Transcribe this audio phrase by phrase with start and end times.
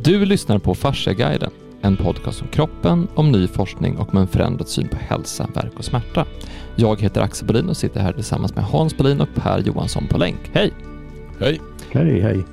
[0.00, 4.68] Du lyssnar på Fasciaguiden, en podcast om kroppen, om ny forskning och med en förändrad
[4.68, 6.26] syn på hälsa, verk och smärta.
[6.76, 10.18] Jag heter Axel Bolin och sitter här tillsammans med Hans Bolin och Per Johansson på
[10.18, 10.50] länk.
[10.52, 10.72] Hej!
[11.40, 11.60] Hej!
[11.90, 12.44] Hej, hej.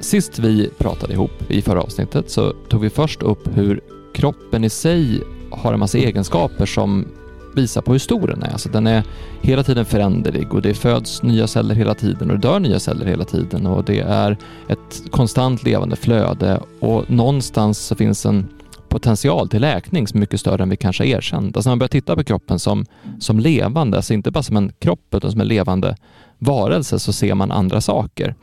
[0.00, 3.80] Sist vi pratade ihop i förra avsnittet så tog vi först upp hur
[4.14, 7.08] kroppen i sig har en massa egenskaper som
[7.54, 8.52] visar på hur stor den är.
[8.52, 9.02] Alltså den är
[9.40, 13.06] hela tiden föränderlig och det föds nya celler hela tiden och det dör nya celler
[13.06, 14.36] hela tiden och det är
[14.68, 18.48] ett konstant levande flöde och någonstans så finns en
[18.88, 21.56] potential till läkning som är mycket större än vi kanske har erkänt.
[21.56, 22.86] Alltså när man börjar titta på kroppen som,
[23.18, 25.96] som levande, alltså inte bara som en kropp utan som en levande
[26.38, 28.34] varelse så ser man andra saker.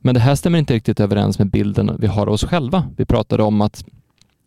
[0.00, 2.84] Men det här stämmer inte riktigt överens med bilden vi har av oss själva.
[2.96, 3.84] Vi pratade om att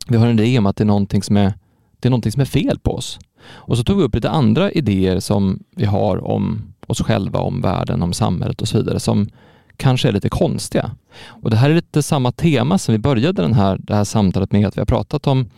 [0.08, 1.54] vi har en idé om att det är någonting som är,
[2.00, 3.20] det är, någonting som är fel på oss.
[3.48, 7.62] Och så tog vi upp lite andra idéer som vi har om oss själva, om
[7.62, 9.30] världen, om samhället och så vidare som
[9.78, 10.92] kanske är lite konstiga.
[11.28, 14.52] Och det här är lite samma tema som vi började den här, det här samtalet
[14.52, 15.50] med, att vi har pratat om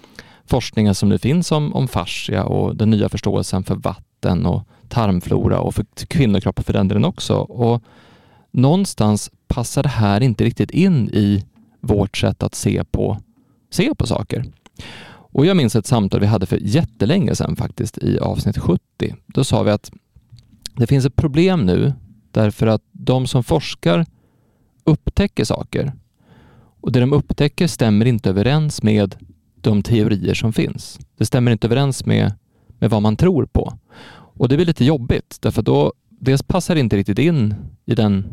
[0.45, 5.59] forskningen som nu finns om, om fascia och den nya förståelsen för vatten och tarmflora
[5.59, 7.35] och för kvinnokroppen för den delen också.
[7.35, 7.83] Och
[8.51, 11.45] någonstans passar det här inte riktigt in i
[11.81, 13.17] vårt sätt att se på,
[13.69, 14.45] se på saker.
[15.37, 18.81] Och jag minns ett samtal vi hade för jättelänge sedan faktiskt i avsnitt 70.
[19.25, 19.91] Då sa vi att
[20.75, 21.93] det finns ett problem nu
[22.31, 24.05] därför att de som forskar
[24.83, 25.93] upptäcker saker
[26.81, 29.15] och det de upptäcker stämmer inte överens med
[29.61, 30.99] de teorier som finns.
[31.17, 32.33] Det stämmer inte överens med,
[32.79, 33.73] med vad man tror på.
[34.09, 38.25] Och det blir lite jobbigt därför då dels passar det inte riktigt in i den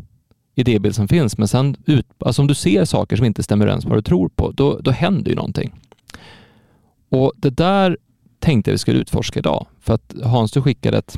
[0.55, 3.85] idébild som finns, men sen ut, alltså om du ser saker som inte stämmer överens
[3.85, 5.73] med vad du tror på, då, då händer ju någonting.
[7.15, 7.97] Och det där
[8.39, 9.67] tänkte jag vi skulle utforska idag.
[9.79, 11.17] För att Hans, du skickade ett,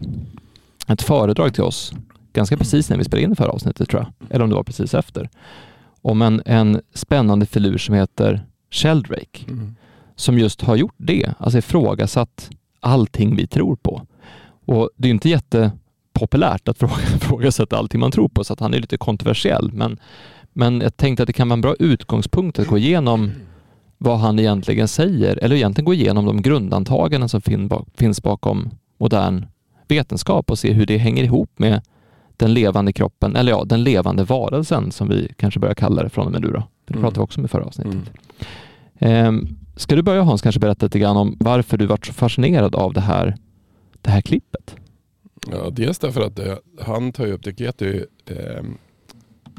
[0.88, 1.94] ett föredrag till oss
[2.34, 4.64] ganska precis när vi spelade in det förra avsnittet tror jag, eller om det var
[4.64, 5.30] precis efter,
[6.02, 9.76] om en, en spännande filur som heter Sheldrake, mm.
[10.16, 14.02] som just har gjort det, alltså ifrågasatt allting vi tror på.
[14.66, 16.82] Och det är inte jättepopulärt att
[17.16, 20.00] ifrågasätta allting man tror på, så att han är lite kontroversiell, men,
[20.54, 23.32] men jag tänkte att det kan vara en bra utgångspunkt att gå igenom
[23.98, 27.42] vad han egentligen säger, eller egentligen gå igenom de grundantaganden som
[27.98, 29.46] finns bakom modern
[29.88, 31.82] vetenskap och se hur det hänger ihop med
[32.38, 36.26] den levande kroppen, eller ja, den levande varelsen som vi kanske börjar kalla det från
[36.26, 36.64] och med nu då.
[36.86, 37.02] Det mm.
[37.02, 38.12] pratade vi också om i förra avsnittet.
[39.00, 39.46] Mm.
[39.46, 42.76] Eh, ska du börja Hans, kanske berätta lite grann om varför du varit så fascinerad
[42.76, 43.36] av det här,
[44.02, 44.76] det här klippet?
[45.52, 48.64] Ja, dels därför att det, han tar upp, det heter ju eh,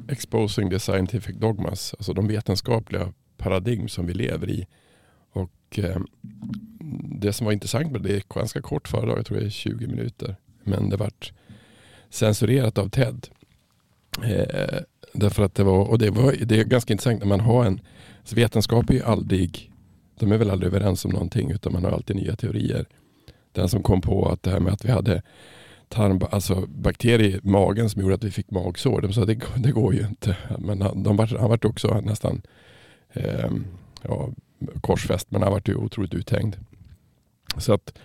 [0.08, 4.66] Exposing the Scientific Dogmas, alltså de vetenskapliga paradigm som vi lever i.
[5.32, 6.00] Och eh,
[7.20, 9.50] Det som var intressant med det, det är ganska kort föredrag, jag tror det är
[9.50, 10.36] 20 minuter.
[10.64, 11.32] Men det vart
[12.10, 13.28] censurerat av TED.
[14.24, 14.78] Eh,
[15.12, 17.80] därför att det var, och det, var, det är ganska intressant när man har en,
[18.18, 19.72] alltså vetenskap är ju aldrig,
[20.18, 22.86] de är väl aldrig överens om någonting utan man har alltid nya teorier.
[23.52, 25.22] Den som kom på att det här med att vi hade
[25.88, 29.00] tarm, alltså bakterier i magen som gjorde att vi fick magsår.
[29.00, 30.36] De sa att det, det går ju inte.
[30.58, 32.42] Men han, de var, han var också nästan
[33.12, 33.50] eh,
[34.02, 34.28] ja,
[34.80, 36.56] korsfäst men han varit ju otroligt uthängd.
[37.56, 37.98] Så att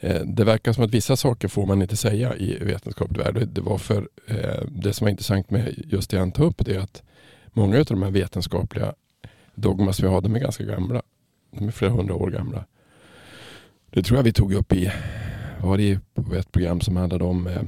[0.00, 3.48] eh, det verkar som att vissa saker får man inte säga i vetenskaplig värld.
[3.48, 6.74] Det, var för, eh, det som var intressant med just det han tog upp det
[6.74, 7.02] är att
[7.52, 8.94] många av de här vetenskapliga
[9.54, 11.02] dogma som vi har, de är ganska gamla.
[11.50, 12.64] De är flera hundra år gamla.
[13.90, 14.92] Det tror jag vi tog upp i
[15.60, 15.98] var det
[16.38, 17.62] ett program som handlade om eh,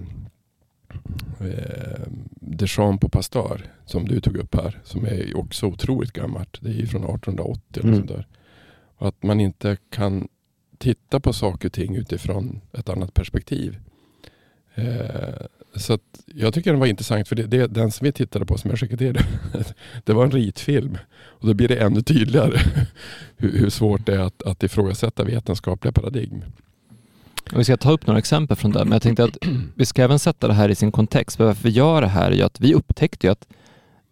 [1.41, 2.07] eh,
[2.41, 4.81] Deschamps på Pasteur som du tog upp här.
[4.85, 6.59] Som är också otroligt gammalt.
[6.61, 7.99] Det är ju från 1880 eller mm.
[7.99, 8.27] sånt där.
[8.97, 10.29] Och att man inte kan
[10.79, 13.79] titta på saker och ting utifrån ett annat perspektiv.
[14.75, 18.59] Eh, så jag tycker den var intressant för det, det, den som vi tittade på
[18.59, 19.25] som jag skickade det,
[20.05, 20.99] det var en ritfilm.
[21.15, 22.61] Och då blir det ännu tydligare
[23.37, 26.45] hur, hur svårt det är att, att ifrågasätta vetenskapliga paradigm.
[27.57, 29.37] Vi ska ta upp några exempel från det, men jag tänkte att
[29.75, 31.37] vi ska även sätta det här i sin kontext.
[31.37, 33.47] För varför vi gör det här är att vi upptäckte att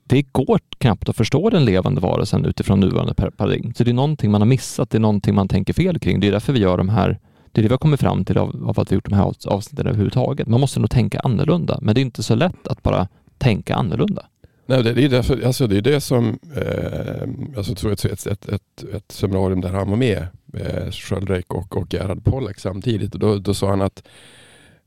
[0.05, 3.75] det går knappt att förstå den levande varelsen utifrån nuvarande paradigm.
[3.75, 6.21] Så det är någonting man har missat, det är någonting man tänker fel kring.
[6.21, 7.09] Det är därför vi gör de här,
[7.53, 9.35] det är det vi har kommit fram till av, av att vi gjort de här
[9.47, 10.49] avsnitten överhuvudtaget.
[10.49, 13.09] Man måste nog tänka annorlunda, men det är inte så lätt att bara
[13.39, 14.27] tänka annorlunda.
[14.67, 18.49] Nej, det, är därför, alltså det är det som, eh, alltså tror ett, ett, ett,
[18.49, 23.14] ett, ett seminarium där han var med, eh, Sköldreik och, och Gerhard Pollack samtidigt.
[23.14, 24.08] Och då, då sa han att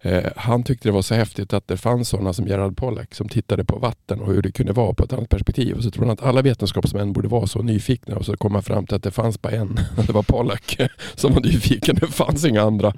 [0.01, 3.29] eh, han tyckte det var så häftigt att det fanns sådana som Gerhard Pollack som
[3.29, 5.75] tittade på vatten och hur det kunde vara på ett annat perspektiv.
[5.75, 8.63] Och så tror han att alla vetenskapsmän borde vara så nyfikna och så kom han
[8.63, 10.77] fram till att det fanns bara en, det var Pollack
[11.15, 12.93] som var nyfiken, det fanns inga andra.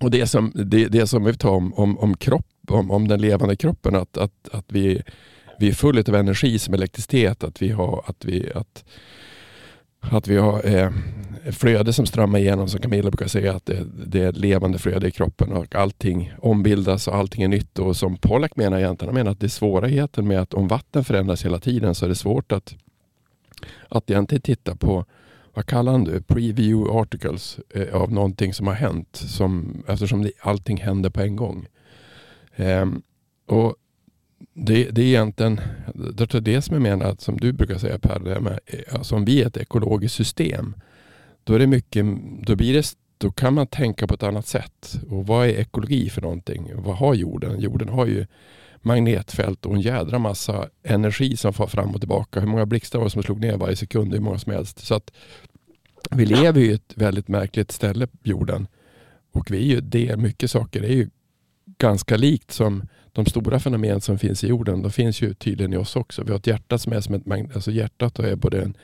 [0.00, 3.20] Och det som, det, det som vi tar om, om, om kropp, om, om den
[3.20, 5.02] levande kroppen, att, att, att vi
[5.58, 7.44] vi är fulla av energi som elektricitet.
[7.44, 8.84] Att vi har, att vi, att,
[10.00, 10.90] att vi har eh,
[11.52, 15.08] flöde som strömmar igenom som Camilla brukar säga att det, det, är ett levande flöde
[15.08, 17.78] i kroppen och allting ombildas och allting är nytt.
[17.78, 21.04] Och som Pollack menar egentligen, han menar att det är svårigheten med att om vatten
[21.04, 22.76] förändras hela tiden så är det svårt att,
[23.88, 25.04] att egentligen titta på
[25.54, 26.22] vad kallar han det?
[26.22, 31.36] Preview articles eh, av någonting som har hänt som, eftersom det, allting händer på en
[31.36, 31.66] gång.
[32.56, 32.86] Eh,
[33.46, 33.74] och
[34.54, 35.60] det, det är egentligen
[35.94, 38.60] det, är det som jag menar, som du brukar säga Per, det med,
[38.92, 40.74] alltså om vi är ett ekologiskt system
[41.44, 42.06] då är det mycket,
[42.42, 45.00] då blir det då kan man tänka på ett annat sätt.
[45.10, 46.70] Och vad är ekologi för någonting?
[46.74, 47.60] Vad har jorden?
[47.60, 48.26] Jorden har ju
[48.82, 52.40] magnetfält och en jädra massa energi som far fram och tillbaka.
[52.40, 54.12] Hur många blixtar var det som slog ner varje sekund?
[54.12, 54.86] Hur många som helst.
[54.86, 55.12] Så att
[56.10, 58.66] vi lever i ett väldigt märkligt ställe på jorden.
[59.32, 61.08] Och vi är ju det, mycket saker är ju
[61.78, 64.82] ganska likt som de stora fenomen som finns i jorden.
[64.82, 66.22] De finns ju tydligen i oss också.
[66.24, 68.76] Vi har ett hjärta som är som ett magnet, alltså hjärtat är både en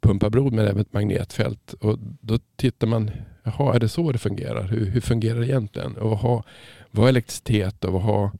[0.00, 1.72] pumpablod men även ett magnetfält.
[1.72, 3.10] Och då tittar man,
[3.42, 4.62] jaha är det så det fungerar?
[4.62, 5.96] Hur, hur fungerar det egentligen?
[5.96, 6.44] Och vad har,
[6.90, 8.30] vad har elektricitet och vad har,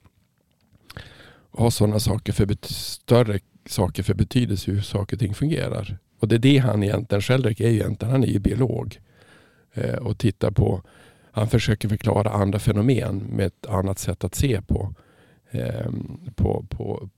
[1.50, 3.38] vad har sådana saker för större
[3.69, 5.99] saker för betydelse hur saker och ting fungerar?
[6.21, 8.99] Och det är det han egentligen, Sheldrick är ju egentligen, han är ju biolog.
[9.75, 10.83] Eh, och tittar på,
[11.37, 14.94] han försöker förklara andra fenomen med ett annat sätt att se på,
[15.50, 15.91] eh,
[16.35, 17.09] på, på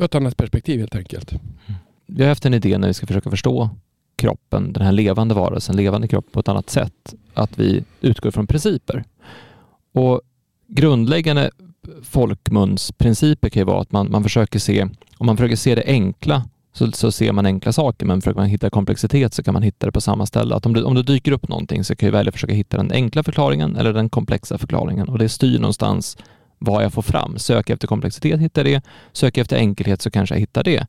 [0.00, 1.32] ett annat perspektiv helt enkelt.
[2.06, 3.70] Vi har haft en idé när vi ska försöka förstå
[4.16, 7.14] kroppen, den här levande varelsen, levande kropp på ett annat sätt.
[7.34, 9.04] Att vi utgår från principer.
[9.92, 10.20] Och
[10.66, 11.50] grundläggande
[12.02, 14.88] folkmunsprinciper kan ju vara att man, man försöker se,
[15.18, 16.48] om man försöker se det enkla
[16.78, 19.86] så, så ser man enkla saker, men försöker man hitta komplexitet så kan man hitta
[19.86, 20.54] det på samma ställe.
[20.54, 22.76] Att om, det, om det dyker upp någonting så kan jag välja att försöka hitta
[22.76, 26.16] den enkla förklaringen eller den komplexa förklaringen och det styr någonstans
[26.58, 27.38] vad jag får fram.
[27.38, 30.64] Söker jag efter komplexitet hittar jag det, söker jag efter enkelhet så kanske jag hittar
[30.64, 30.86] det.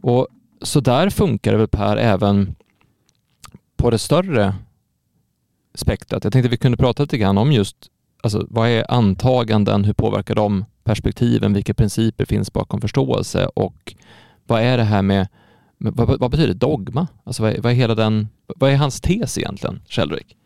[0.00, 0.26] Och
[0.62, 2.54] så där funkar det väl Per även
[3.76, 4.54] på det större
[5.74, 6.24] spektrat.
[6.24, 7.76] Jag tänkte vi kunde prata lite grann om just
[8.22, 13.94] alltså, vad är antaganden, hur påverkar de perspektiven, vilka principer finns bakom förståelse och
[14.46, 15.28] vad är det här med,
[15.78, 17.08] vad, vad, betyder dogma?
[17.24, 20.36] Alltså vad är, vad är, hela den, vad är hans tes egentligen, Sheldrick?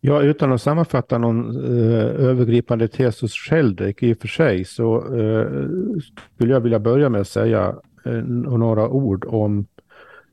[0.00, 4.96] Ja, utan att sammanfatta någon eh, övergripande tes hos Sheldrick i och för sig så
[5.16, 5.46] eh,
[6.34, 7.74] skulle jag vilja börja med att säga
[8.04, 9.66] eh, några ord om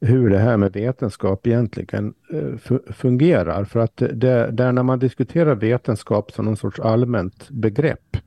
[0.01, 3.63] hur det här med vetenskap egentligen eh, fungerar.
[3.63, 8.17] För att det, där när man diskuterar vetenskap som någon sorts allmänt begrepp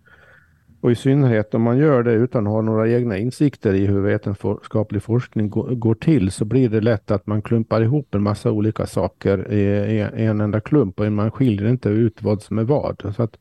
[0.84, 4.00] och i synnerhet om man gör det utan att ha några egna insikter i hur
[4.00, 8.86] vetenskaplig forskning går till så blir det lätt att man klumpar ihop en massa olika
[8.86, 13.14] saker i en enda klump och man skiljer inte ut vad som är vad.
[13.16, 13.36] Så att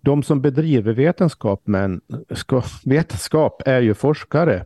[0.00, 2.00] de som bedriver vetenskap, men
[2.30, 4.64] ska, vetenskap är ju forskare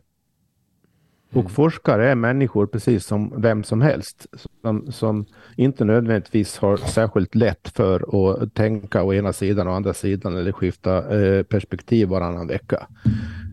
[1.29, 1.49] och mm.
[1.49, 4.27] forskare är människor precis som vem som helst
[4.61, 5.25] som, som,
[5.55, 8.05] inte nödvändigtvis har särskilt lätt för
[8.43, 12.87] att tänka å ena sidan och andra sidan eller skifta eh, perspektiv varannan vecka.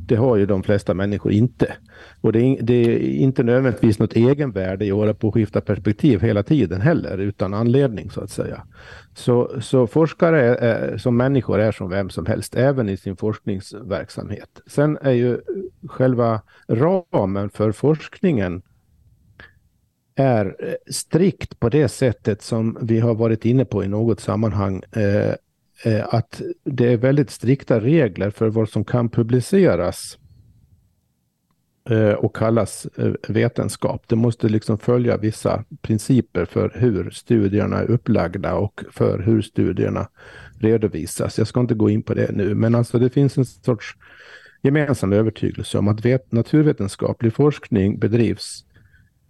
[0.09, 1.77] Det har ju de flesta människor inte.
[2.21, 5.61] Och det är, det är inte nödvändigtvis något egenvärde i att hålla på att skifta
[5.61, 8.63] perspektiv hela tiden heller, utan anledning så att säga.
[9.15, 14.61] Så, så forskare är, som människor är som vem som helst, även i sin forskningsverksamhet.
[14.67, 15.39] Sen är ju
[15.89, 18.63] själva ramen för forskningen
[20.19, 24.83] är eh, strikt på det sättet som vi har varit inne på i något sammanhang.
[24.93, 25.35] Eh,
[25.85, 30.19] eh, att det är väldigt strikta regler för vad som kan publiceras
[31.91, 34.03] Eh, och kallas eh, vetenskap.
[34.07, 40.09] Det måste liksom följa vissa principer för hur studierna är upplagda och för hur studierna
[40.61, 41.39] redovisas.
[41.39, 43.97] Jag ska inte gå in på det nu, men alltså det finns en sorts
[44.63, 48.65] gemensam övertygelse om att vet, naturvetenskaplig forskning bedrivs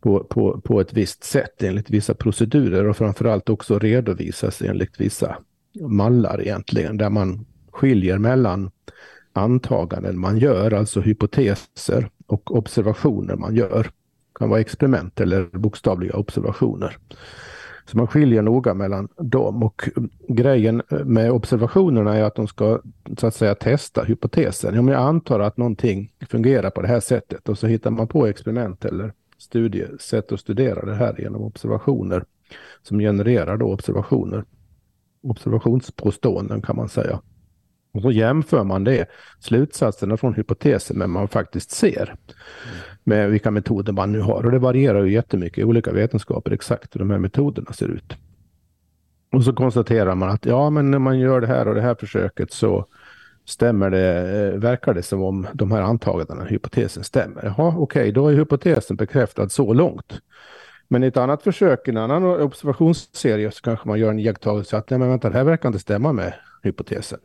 [0.00, 5.37] på, på, på ett visst sätt enligt vissa procedurer och framförallt också redovisas enligt vissa
[5.81, 8.71] mallar egentligen, där man skiljer mellan
[9.33, 13.83] antaganden man gör, alltså hypoteser och observationer man gör.
[13.83, 16.97] Det kan vara experiment eller bokstavliga observationer.
[17.85, 19.88] Så man skiljer noga mellan dem och
[20.28, 22.81] grejen med observationerna är att de ska
[23.19, 24.78] så att säga testa hypotesen.
[24.78, 28.26] Om jag antar att någonting fungerar på det här sättet och så hittar man på
[28.26, 32.25] experiment eller studie, sätt att studera det här genom observationer
[32.83, 34.45] som genererar då observationer.
[35.23, 37.21] Observationspåståenden kan man säga.
[37.92, 39.09] Och så jämför man det,
[39.40, 42.14] slutsatserna från hypotesen med vad man faktiskt ser.
[43.04, 44.45] Med vilka metoder man nu har.
[44.45, 48.16] Och det varierar ju jättemycket i olika vetenskaper exakt hur de här metoderna ser ut.
[49.33, 51.95] Och så konstaterar man att ja, men när man gör det här och det här
[51.95, 52.87] försöket så,
[53.49, 57.45] stämmer det, eh, verkar det som om de här antagandena, hypotesen stämmer.
[57.45, 60.21] Jaha, okej, okay, då är hypotesen bekräftad så långt.
[60.88, 64.76] Men i ett annat försök, i en annan observationsserie, så kanske man gör en iakttagelse
[64.76, 67.19] att nej men vänta, det här verkar inte stämma med hypotesen.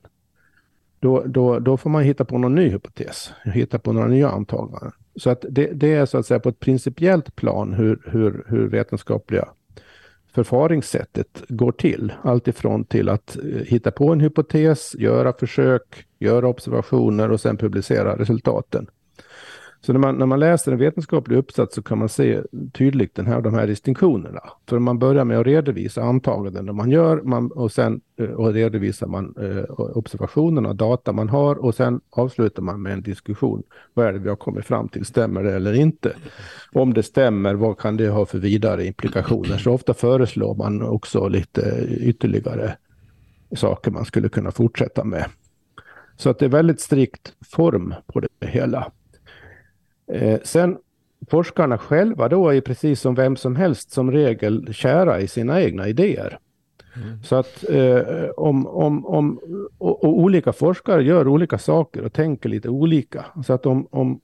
[0.99, 4.91] Då, då, då får man hitta på någon ny hypotes, hitta på några nya antaganden.
[5.15, 8.67] Så att det, det är så att säga på ett principiellt plan hur, hur, hur
[8.67, 9.47] vetenskapliga
[10.33, 12.13] förfaringssättet går till.
[12.21, 18.17] Alltifrån till att eh, hitta på en hypotes, göra försök, göra observationer och sen publicera
[18.17, 18.87] resultaten.
[19.85, 22.41] Så när man, när man läser en vetenskaplig uppsats så kan man se
[22.73, 24.41] tydligt den här, de här distinktionerna.
[24.69, 29.07] För man börjar med att redovisa antaganden man gör man, och sen eh, och redovisar
[29.07, 33.63] man eh, observationerna data man har och sen avslutar man med en diskussion.
[33.93, 35.05] Vad är det vi har kommit fram till?
[35.05, 36.13] Stämmer det eller inte?
[36.71, 39.57] Om det stämmer, vad kan det ha för vidare implikationer?
[39.57, 42.75] Så ofta föreslår man också lite ytterligare
[43.55, 45.25] saker man skulle kunna fortsätta med.
[46.17, 48.91] Så att det är väldigt strikt form på det hela.
[50.07, 50.77] Eh, sen
[51.29, 55.87] forskarna själva då är precis som vem som helst som regel kära i sina egna
[55.87, 56.39] idéer.
[56.95, 57.23] Mm.
[57.23, 59.39] Så att eh, om, om, om
[59.77, 63.25] och, och, olika forskare gör olika saker och tänker lite olika.
[63.45, 64.21] Så att om, om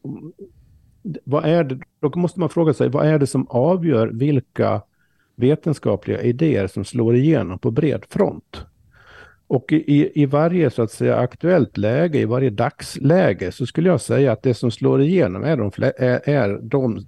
[1.24, 4.82] vad är det, då måste man fråga sig vad är det som avgör vilka
[5.36, 8.66] vetenskapliga idéer som slår igenom på bred front?
[9.50, 14.02] Och i, i varje så att säga aktuellt läge, i varje dagsläge, så skulle jag
[14.02, 17.06] säga att det som slår igenom är de, är, är de,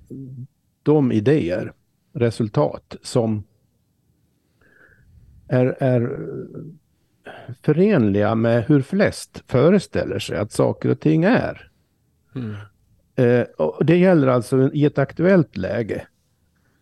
[0.83, 1.73] de idéer,
[2.13, 3.43] resultat som
[5.47, 6.19] är, är
[7.61, 11.71] förenliga med hur flest föreställer sig att saker och ting är.
[12.35, 12.55] Mm.
[13.15, 16.07] Eh, och det gäller alltså i ett aktuellt läge.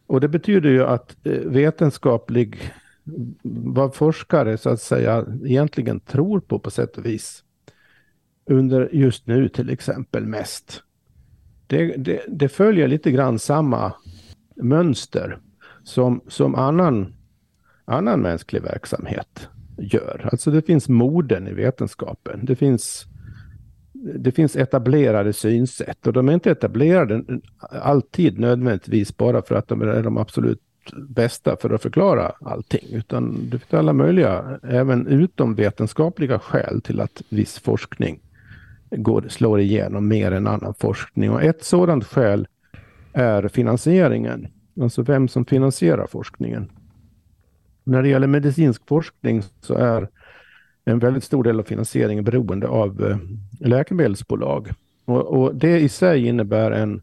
[0.08, 2.74] Och det betyder ju att eh, vetenskaplig
[3.44, 7.44] vad forskare så att säga egentligen tror på på sätt och vis.
[8.46, 10.84] Under just nu till exempel mest.
[11.68, 13.94] Det, det, det följer lite grann samma
[14.56, 15.39] mönster
[15.84, 17.13] som, som annan,
[17.86, 20.30] annan mänsklig verksamhet gör.
[20.32, 22.46] Alltså det finns moden i vetenskapen.
[22.46, 23.06] Det finns,
[23.94, 27.24] det finns etablerade synsätt och de är inte etablerade
[27.82, 30.62] alltid nödvändigtvis bara för att de är de absolut
[30.93, 37.00] bästa för att förklara allting, utan det finns alla möjliga, även utom vetenskapliga skäl till
[37.01, 38.19] att viss forskning
[38.91, 41.31] går, slår igenom mer än annan forskning.
[41.31, 42.48] Och ett sådant skäl
[43.13, 44.48] är finansieringen,
[44.81, 46.72] alltså vem som finansierar forskningen.
[47.84, 50.08] När det gäller medicinsk forskning så är
[50.86, 53.17] en väldigt stor del av finansieringen beroende av eh,
[53.60, 54.69] läkemedelsbolag.
[55.05, 57.01] Och, och det i sig innebär en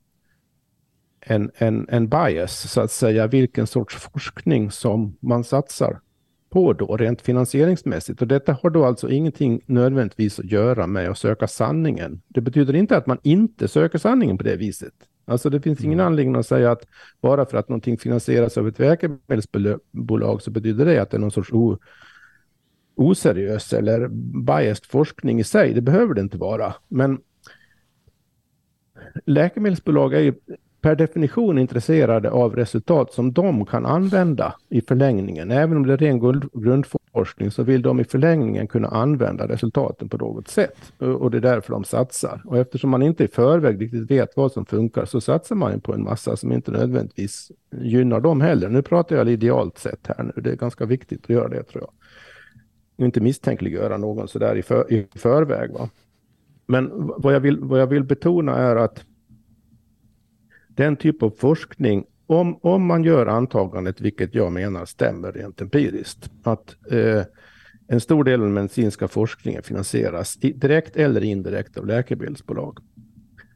[1.28, 6.00] en, en, en bias, så att säga, vilken sorts forskning som man satsar
[6.50, 8.23] på då, rent finansieringsmässigt.
[8.23, 12.23] Och detta har då alltså ingenting nödvändigtvis att göra med att söka sanningen.
[12.28, 14.95] Det betyder inte att man inte söker sanningen på det viset.
[15.25, 16.06] Alltså det finns ingen mm.
[16.06, 16.87] anledning att säga att
[17.21, 21.30] bara för att någonting finansieras av ett läkemedelsbolag så betyder det att det är någon
[21.30, 21.78] sorts o,
[22.95, 24.09] oseriös eller
[24.45, 25.75] biased forskning i sig.
[25.75, 26.75] Det behöver det inte vara.
[26.88, 27.18] Men
[29.25, 30.35] läkemedelsbolag är ju
[30.80, 35.50] per definition intresserade av resultat som de kan använda i förlängningen.
[35.50, 40.16] Även om det är ren grundforskning så vill de i förlängningen kunna använda resultaten på
[40.16, 40.92] något sätt.
[40.99, 42.42] Och det är därför de satsar.
[42.45, 45.95] Och eftersom man inte i förväg riktigt vet vad som funkar så satsar man på
[45.95, 48.68] en massa som inte nödvändigtvis gynnar dem heller.
[48.68, 50.42] Nu pratar jag idealt sett här nu.
[50.42, 51.90] Det är ganska viktigt att göra det tror jag.
[52.97, 55.73] Och inte misstänkliggöra någon sådär i, för, i förväg.
[55.73, 55.88] Va?
[56.66, 59.04] Men vad jag, vill, vad jag vill betona är att
[60.76, 66.30] den typ av forskning, om, om man gör antagandet, vilket jag menar stämmer rent empiriskt,
[66.42, 67.23] att eh,
[67.88, 72.78] en stor del av den medicinska forskningen finansieras direkt eller indirekt av läkemedelsbolag,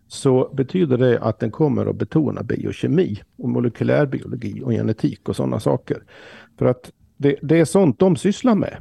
[0.09, 5.61] så betyder det att den kommer att betona biokemi och molekylärbiologi och genetik och sådana
[5.61, 6.03] saker.
[6.59, 8.77] För att det, det är sånt de sysslar med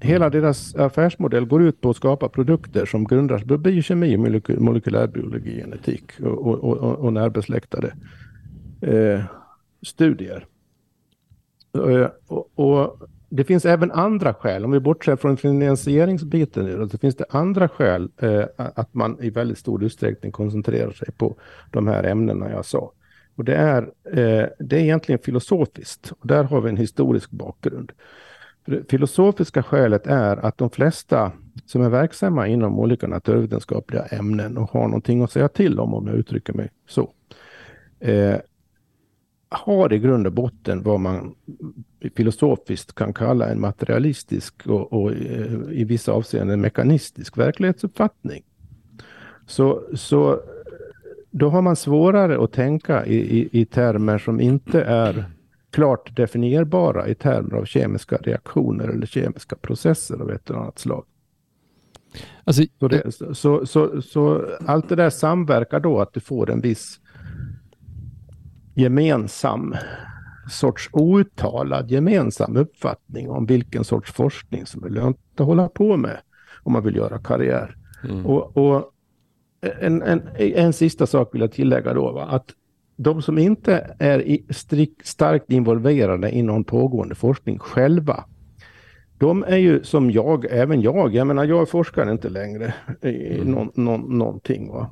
[0.00, 4.16] hela deras affärsmodell går ut på att skapa produkter som grundas på biokemi,
[4.58, 7.94] molekylärbiologi, genetik och, och, och, och närbesläktade
[8.80, 9.24] eh,
[9.82, 10.46] studier.
[11.74, 16.98] Eh, och, och, det finns även andra skäl, om vi bortser från finansieringsbiten nu, så
[16.98, 21.36] finns det andra skäl eh, att man i väldigt stor utsträckning koncentrerar sig på
[21.70, 22.92] de här ämnena jag sa.
[23.36, 27.92] Och det är, eh, det är egentligen filosofiskt och där har vi en historisk bakgrund.
[28.66, 31.32] Det filosofiska skälet är att de flesta
[31.66, 36.06] som är verksamma inom olika naturvetenskapliga ämnen och har någonting att säga till om, om
[36.06, 37.10] jag uttrycker mig så,
[38.00, 38.36] eh,
[39.48, 41.34] har i grund och botten vad man
[42.16, 48.42] filosofiskt kan kalla en materialistisk och, och eh, i vissa avseenden mekanistisk verklighetsuppfattning.
[49.46, 50.38] Så, så eh,
[51.30, 55.24] då har man svårare att tänka i, i, i termer som inte är
[55.74, 61.04] klart definierbara i termer av kemiska reaktioner eller kemiska processer av ett eller annat slag.
[62.44, 66.60] Alltså, så, det, så, så, så, allt det där samverkar då att du får en
[66.60, 67.00] viss
[68.74, 69.74] gemensam
[70.50, 76.20] sorts outtalad gemensam uppfattning om vilken sorts forskning som är lönt att hålla på med
[76.62, 77.76] om man vill göra karriär.
[78.04, 78.26] Mm.
[78.26, 78.90] Och, och
[79.80, 82.22] en, en, en, sista sak vill jag tillägga då, va?
[82.22, 82.54] att
[82.96, 88.24] de som inte är strikt, starkt involverade i någon pågående forskning själva,
[89.18, 93.50] de är ju som jag, även jag, jag menar jag forskar inte längre i mm.
[93.50, 94.72] någon, någon, någonting.
[94.72, 94.90] Va?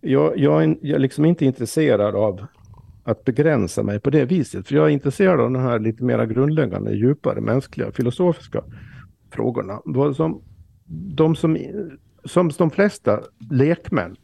[0.00, 2.46] Jag, jag, är, jag är liksom inte intresserad av
[3.04, 4.68] att begränsa mig på det viset.
[4.68, 8.64] För jag är intresserad av de här lite mer grundläggande, djupare mänskliga, filosofiska
[9.30, 9.80] frågorna.
[10.14, 10.42] Som,
[11.16, 11.58] de som,
[12.24, 14.16] som de flesta lekmän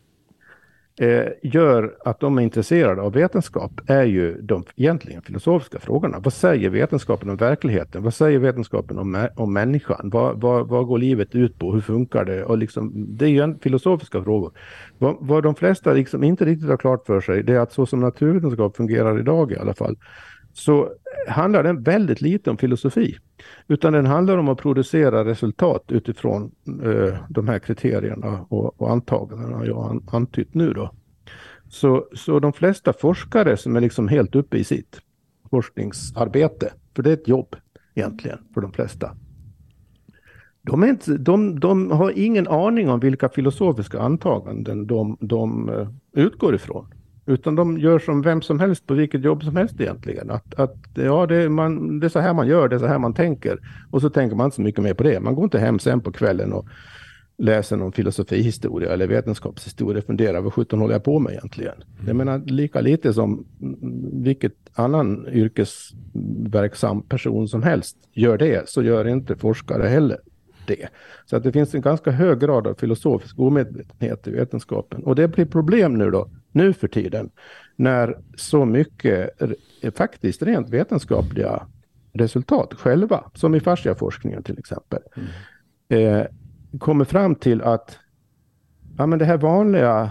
[1.01, 6.19] eh, gör att de är intresserade av vetenskap är ju de egentligen filosofiska frågorna.
[6.19, 8.03] Vad säger vetenskapen om verkligheten?
[8.03, 10.11] Vad säger vetenskapen om, om människan?
[10.13, 11.73] Vad, vad, vad går livet ut på?
[11.73, 12.45] Hur funkar det?
[12.45, 14.53] Och liksom, det är ju filosofiska frågor.
[14.99, 17.87] Vad, vad de flesta liksom inte riktigt har klart för sig det är att så
[17.87, 19.97] som naturvetenskap fungerar idag i alla fall
[20.53, 20.89] så
[21.29, 23.17] handlar den väldigt lite om filosofi.
[23.69, 26.51] Utan den handlar om att producera resultat utifrån
[26.85, 30.95] eh, de här kriterierna och, och antagandena jag har antytt nu då.
[31.69, 35.01] Så, så de flesta forskare som är liksom helt uppe i sitt
[35.51, 37.57] forskningsarbete, för det är ett jobb
[37.95, 39.17] egentligen för de flesta.
[40.63, 45.89] De, är inte, de, de har ingen aning om vilka filosofiska antaganden de, de eh,
[46.13, 46.87] utgår ifrån.
[47.31, 50.31] Utan de gör som vem som helst på vilket jobb som helst egentligen.
[50.31, 52.99] Att, att ja, det man, det är så här man gör, det är så här
[52.99, 53.59] man tänker.
[53.91, 55.21] Och så tänker man inte så mycket mer på det.
[55.21, 56.67] Man går inte hem sen på kvällen och
[57.39, 61.75] läser någon filosofihistoria eller vetenskapshistoria och funderar vad sjutton håller jag på med egentligen.
[61.75, 62.07] Mm.
[62.07, 63.45] Jag menar lika lite som
[64.13, 70.19] vilket annan yrkesverksam person som helst gör det så gör inte forskare heller
[70.71, 70.89] det.
[71.27, 75.05] Så att det finns en ganska hög grad av filosofisk omedvetenhet i vetenskapen.
[75.05, 77.31] Och det blir problem nu då nu för tiden
[77.77, 79.31] när så mycket
[79.95, 81.67] faktiskt rent vetenskapliga
[82.13, 86.19] resultat själva, som i fasciaforskningen till exempel, mm.
[86.19, 86.27] eh,
[86.79, 87.99] kommer fram till att
[88.99, 90.11] ja, men det här vanliga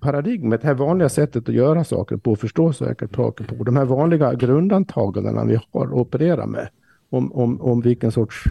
[0.00, 3.34] paradigmet, det här vanliga sättet att göra saker på, förstå saker på,
[3.64, 6.68] de här vanliga grundantagandena vi har att operera med
[7.10, 8.44] om, om, om vilken sorts,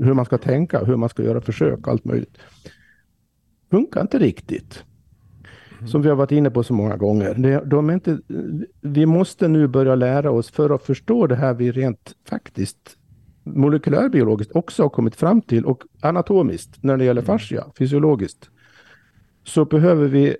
[0.00, 2.38] hur man ska tänka, hur man ska göra försök, allt möjligt.
[3.70, 4.84] Funkar inte riktigt.
[5.76, 5.88] Mm.
[5.88, 7.34] Som vi har varit inne på så många gånger.
[7.34, 8.18] Det, de inte,
[8.80, 12.98] vi måste nu börja lära oss för att förstå det här vi rent faktiskt
[13.46, 17.26] molekylärbiologiskt också har kommit fram till och anatomiskt när det gäller mm.
[17.26, 18.50] fascia, fysiologiskt.
[19.44, 20.36] Så behöver vi,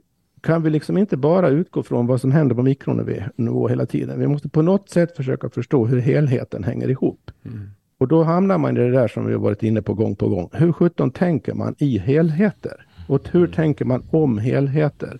[0.46, 4.20] kan vi liksom inte bara utgå från vad som händer på mikronivå hela tiden.
[4.20, 7.30] Vi måste på något sätt försöka förstå hur helheten hänger ihop.
[7.44, 7.70] Mm.
[7.98, 10.28] Och då hamnar man i det där som vi har varit inne på gång på
[10.28, 10.48] gång.
[10.52, 12.86] Hur sjutton tänker man i helheter?
[13.08, 15.18] Och hur tänker man om helheter?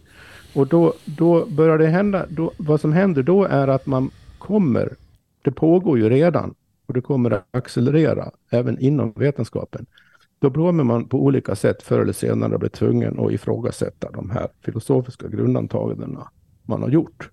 [0.55, 4.93] Och då, då börjar det hända, då, vad som händer då är att man kommer,
[5.43, 6.55] det pågår ju redan
[6.87, 9.87] och det kommer att accelerera även inom vetenskapen.
[10.39, 14.49] Då kommer man på olika sätt förr eller senare bli tvungen att ifrågasätta de här
[14.61, 16.29] filosofiska grundantagandena
[16.63, 17.31] man har gjort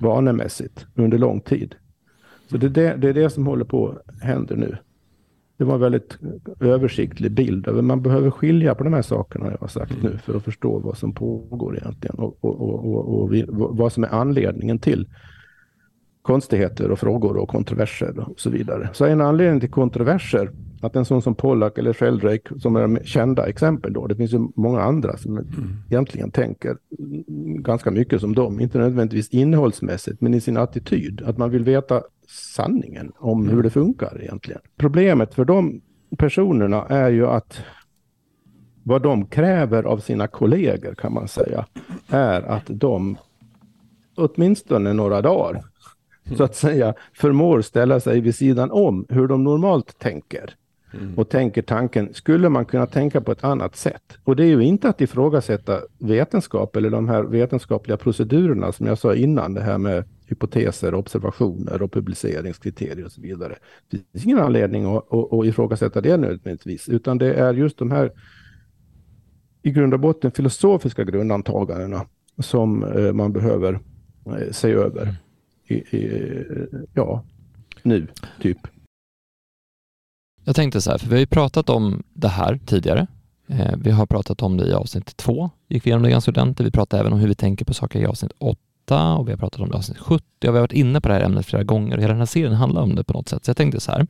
[0.00, 1.74] vanemässigt under lång tid.
[2.50, 4.76] Så det är det, det är det som håller på att hända nu
[5.62, 6.18] det var en väldigt
[6.60, 7.84] översiktlig bild.
[7.84, 10.06] Man behöver skilja på de här sakerna jag har sagt mm.
[10.06, 13.30] nu för att förstå vad som pågår egentligen och, och, och, och,
[13.76, 15.08] vad som är anledningen till
[16.22, 18.90] konstigheter och frågor och kontroverser och så vidare.
[18.92, 23.46] Så en anledning till kontroverser, att en sån som Pollack eller Sheldrake, som är kända
[23.46, 25.48] exempel då, det finns ju många andra som mm.
[25.90, 26.76] egentligen tänker
[27.62, 32.02] ganska mycket som dem, inte nödvändigtvis innehållsmässigt, men i sin attityd, att man vill veta
[32.28, 34.60] sanningen om hur det funkar egentligen.
[34.76, 35.80] Problemet för de
[36.18, 37.60] personerna är ju att
[38.82, 41.66] vad de kräver av sina kollegor kan man säga
[42.08, 43.16] är att de
[44.16, 45.62] åtminstone några dagar
[46.36, 50.54] så att säga förmår ställa sig vid sidan om hur de normalt tänker.
[50.94, 51.14] Mm.
[51.18, 54.18] Och tänker tanken, skulle man kunna tänka på ett annat sätt?
[54.24, 58.98] Och det är ju inte att ifrågasätta vetenskap eller de här vetenskapliga procedurerna som jag
[58.98, 63.56] sa innan, det här med hypoteser, observationer och publiceringskriterier och så vidare.
[63.90, 67.90] Det finns ingen anledning att, att, att ifrågasätta det nödvändigtvis, utan det är just de
[67.90, 68.12] här
[69.62, 72.06] i grund och botten filosofiska grundantagandena
[72.38, 73.80] som eh, man behöver
[74.26, 75.16] eh, se över
[76.94, 77.24] ja,
[77.82, 78.06] nu,
[78.40, 78.58] typ.
[80.44, 83.06] Jag tänkte så här, för vi har ju pratat om det här tidigare.
[83.46, 86.66] Eh, vi har pratat om det i avsnitt två, gick vi igenom det ganska ordentligt.
[86.66, 89.38] Vi pratade även om hur vi tänker på saker i avsnitt åtta och vi har
[89.38, 91.46] pratat om det i avsnitt 70 och vi har varit inne på det här ämnet
[91.46, 93.44] flera gånger och hela den här serien handlar om det på något sätt.
[93.44, 94.06] Så jag tänkte så här.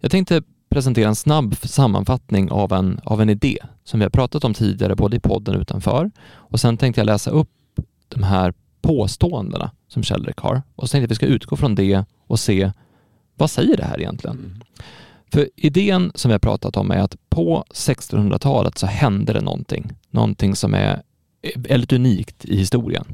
[0.00, 4.44] Jag tänkte presentera en snabb sammanfattning av en, av en idé som vi har pratat
[4.44, 6.10] om tidigare, både i podden och utanför.
[6.30, 7.50] Och sen tänkte jag läsa upp
[8.08, 10.62] de här påståendena som Sheldrick har.
[10.76, 12.72] Och så tänkte jag att vi ska utgå från det och se
[13.36, 14.36] vad säger det här egentligen?
[14.36, 14.60] Mm.
[15.32, 19.92] För idén som vi har pratat om är att på 1600-talet så hände det någonting.
[20.10, 21.02] Någonting som är
[21.56, 23.04] väldigt unikt i historien.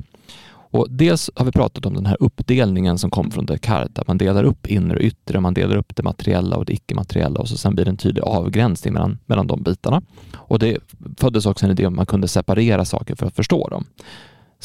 [0.71, 4.19] Och dels har vi pratat om den här uppdelningen som kom från Descartes, att man
[4.19, 7.57] delar upp inre och yttre, man delar upp det materiella och det icke-materiella och så
[7.57, 10.03] sen blir det en tydlig avgränsning mellan, mellan de bitarna.
[10.35, 10.79] Och det
[11.17, 13.85] föddes också en idé om att man kunde separera saker för att förstå dem.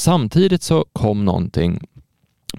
[0.01, 1.87] Samtidigt så kom någonting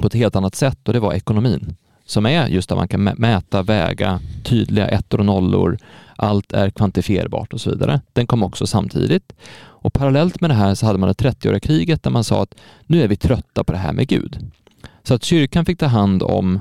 [0.00, 3.02] på ett helt annat sätt och det var ekonomin som är just att man kan
[3.04, 5.78] mäta, väga, tydliga ettor och nollor,
[6.16, 8.00] allt är kvantifierbart och så vidare.
[8.12, 9.32] Den kom också samtidigt.
[9.54, 12.54] Och parallellt med det här så hade man det 30-åriga kriget där man sa att
[12.86, 14.50] nu är vi trötta på det här med Gud.
[15.02, 16.60] Så att kyrkan fick ta hand om,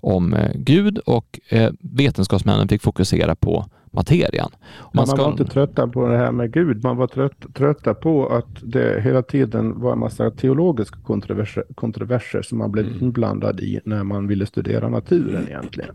[0.00, 4.50] om eh, Gud och eh, vetenskapsmännen fick fokusera på materian.
[4.92, 5.16] Man, ska...
[5.16, 8.58] man var inte trötta på det här med Gud, man var trött, trötta på att
[8.62, 12.98] det hela tiden var en massa teologiska kontroverser, kontroverser som man blev mm.
[13.00, 15.94] inblandad i när man ville studera naturen egentligen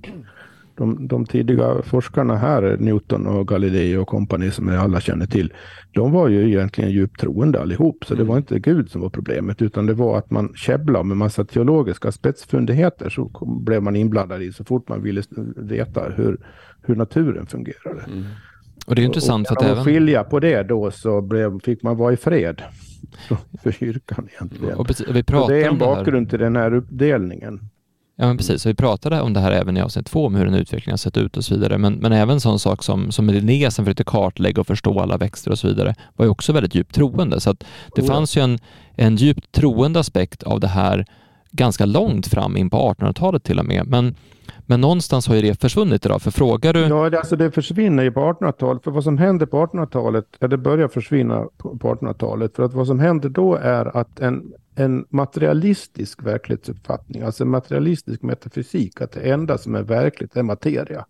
[0.76, 5.54] de, de tidiga forskarna här, Newton och Galilei och kompani som alla känner till,
[5.92, 8.06] de var ju egentligen djupt troende allihop.
[8.06, 8.28] Så det mm.
[8.28, 12.12] var inte Gud som var problemet, utan det var att man käbblade med massa teologiska
[12.12, 13.32] spetsfundigheter så
[13.66, 15.24] blev man inblandad i så fort man ville
[15.56, 16.38] veta hur,
[16.82, 18.04] hur naturen fungerade.
[18.08, 18.24] Mm.
[18.88, 19.86] Och det är intressant och, och för att även...
[19.86, 22.62] skilja på det då så blev, fick man vara i fred
[23.64, 24.78] för kyrkan egentligen.
[24.78, 27.60] Och vi pratar det är en bakgrund till den här uppdelningen.
[28.18, 28.62] Ja, men precis.
[28.62, 30.98] Så vi pratade om det här även i avsnitt två, om hur den utvecklingen har
[30.98, 31.78] sett ut och så vidare.
[31.78, 35.52] Men, men även sån sak som, som Linné som försökte kartlägga och förstå alla växter
[35.52, 37.40] och så vidare var ju också väldigt djupt troende.
[37.40, 37.64] Så att
[37.96, 38.08] det oh.
[38.08, 38.60] fanns ju en,
[38.96, 41.06] en djupt troende aspekt av det här
[41.52, 43.88] ganska långt fram in på 1800-talet till och med.
[43.88, 44.16] Men,
[44.66, 46.22] men någonstans har ju det försvunnit idag.
[46.22, 46.80] För frågar du...
[46.80, 48.84] Ja, det, alltså det försvinner ju på 1800-talet.
[48.84, 52.56] För vad som händer på 1800-talet, ja, det börjar försvinna på, på 1800-talet.
[52.56, 58.22] För att vad som händer då är att en en materialistisk verklighetsuppfattning, alltså en materialistisk
[58.22, 61.06] metafysik, att det enda som är verkligt är materia.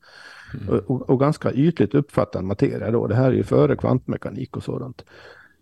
[0.54, 0.80] Mm.
[0.88, 3.08] Och, och, ganska ytligt uppfattad materia då.
[3.08, 5.06] Det här är ju före kvantmekanik och sådant.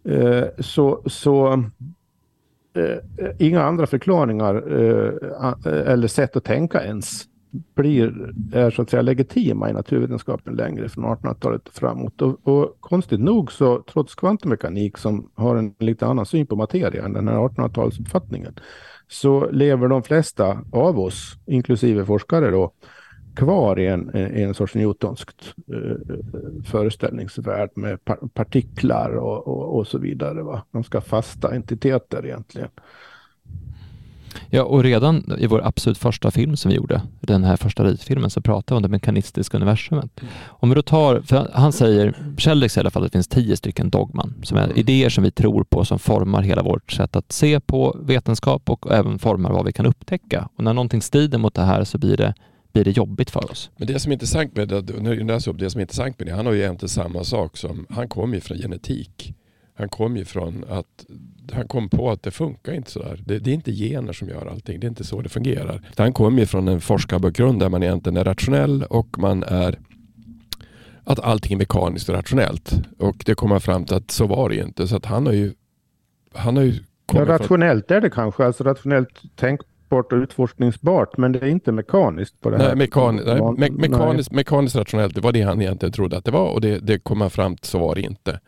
[0.04, 1.54] Eh, så så
[2.74, 2.98] eh,
[3.40, 7.24] inga andra förklaringar eh, eller sätt att tänka ens
[7.76, 12.22] blir, är så att säga legitima i naturvetenskapen längre från 1800-talet och framåt.
[12.22, 17.06] Och, och, konstigt nog så trots kvantmekanik som har en lite annan syn på materia
[17.06, 18.60] än den här 1800-talsuppfattningen
[19.08, 22.74] så lever de flesta av oss, inklusive forskare då,
[23.36, 26.16] kvar i en, i en sorts newtonskt eh,
[26.66, 30.44] föreställningsvärld med par partiklar och, och, och, så vidare.
[30.44, 30.66] Va?
[30.72, 32.70] De ska fasta entiteter egentligen.
[34.56, 38.30] Ja, och redan i vår absolut första film som vi gjorde, den här första ritfilmen,
[38.30, 40.22] så pratade vi om det mekanistiska universumet.
[40.22, 40.34] Mm.
[40.48, 43.58] Om vi då tar, för han säger, säger i alla fall att det finns tio
[43.58, 44.78] stycken dogman, som är mm.
[44.78, 48.92] idéer som vi tror på, som formar hela vårt sätt att se på vetenskap och
[48.92, 50.50] även formar vad vi kan upptäcka.
[50.56, 52.34] Och när någonting strider mot det här så blir det
[52.74, 53.70] blir det jobbigt för oss.
[53.78, 56.28] Men det som är intressant med det, nu läser upp det som är intressant med
[56.28, 59.34] det, han har ju egentligen samma sak som, han kommer ju från genetik.
[59.76, 61.06] Han kom ju från att
[61.52, 63.22] han kom på att det funkar inte sådär.
[63.26, 64.80] Det, det är inte gener som gör allting.
[64.80, 65.82] Det är inte så det fungerar.
[65.98, 69.80] Han kom ju från en forskarbakgrund där man egentligen är rationell och man är
[71.04, 72.74] att allting är mekaniskt och rationellt.
[73.00, 74.88] Och det kommer fram till att så var det ju inte.
[74.88, 75.54] Så att han har ju,
[76.34, 76.74] han har ju
[77.14, 78.46] ja, rationellt är det kanske.
[78.46, 81.18] Alltså rationellt tänkbart och utforskningsbart.
[81.18, 82.76] Men det är inte mekaniskt på det nej, här.
[82.76, 86.50] Mekan, nej, me mekaniskt, mekaniskt rationellt, det var det han egentligen trodde att det var.
[86.50, 88.40] Och det, det kom han fram till så var det inte.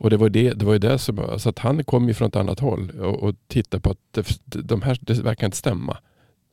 [0.00, 2.28] Och det var, det, det var ju det som, så att han kom ju från
[2.28, 5.96] ett annat håll och, och tittade på att det, de här, det verkar inte stämma.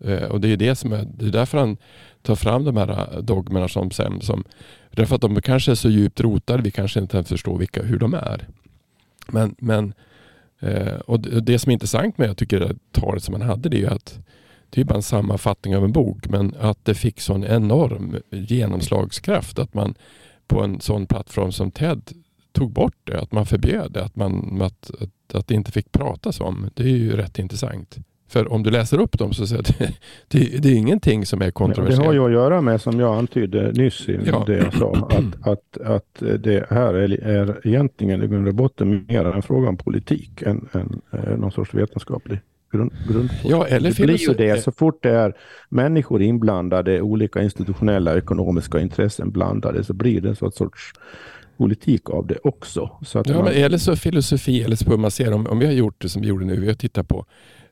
[0.03, 1.77] Eh, och det är det som är, det är därför han
[2.21, 4.43] tar fram de här eh, dogmerna som sen, som,
[4.91, 7.99] därför att de kanske är så djupt rotade, vi kanske inte ens förstår vilka, hur
[7.99, 8.47] de är.
[9.27, 9.93] Men, men
[10.59, 13.77] eh, och det som är intressant med jag tycker det talet som han hade det
[13.77, 14.19] är ju att
[14.69, 19.59] det är bara en sammanfattning av en bok men att det fick sån enorm genomslagskraft
[19.59, 19.95] att man
[20.47, 22.11] på en sån plattform som TED
[22.57, 25.91] tog bort det, att man förbjöd det, att, man, att, att, att det inte fick
[25.91, 26.69] pratas om.
[26.73, 27.97] Det är ju rätt intressant.
[28.29, 29.93] För om du läser upp dem så säger det,
[30.27, 32.01] det, det är ingenting som är kontroversiellt.
[32.01, 34.43] Det har ju att göra med, som jag antydde nyss i ja.
[34.47, 39.05] det jag sa, att, att, att det här är, är egentligen i grund och botten
[39.07, 42.39] mer en fråga om politik än, än, än någon sorts vetenskaplig
[42.71, 43.51] grund, grundforskning.
[43.51, 45.33] Ja, eller det blir ju det så fort det är
[45.69, 50.93] människor inblandade, olika institutionella och ekonomiska intressen blandade, så blir det en sorts
[51.57, 52.89] politik av det också.
[53.01, 53.43] Så att ja, man...
[53.43, 56.21] men eller så filosofi eller så man ser om, om vi har gjort det som
[56.21, 57.25] vi gjorde nu, vi har tittat på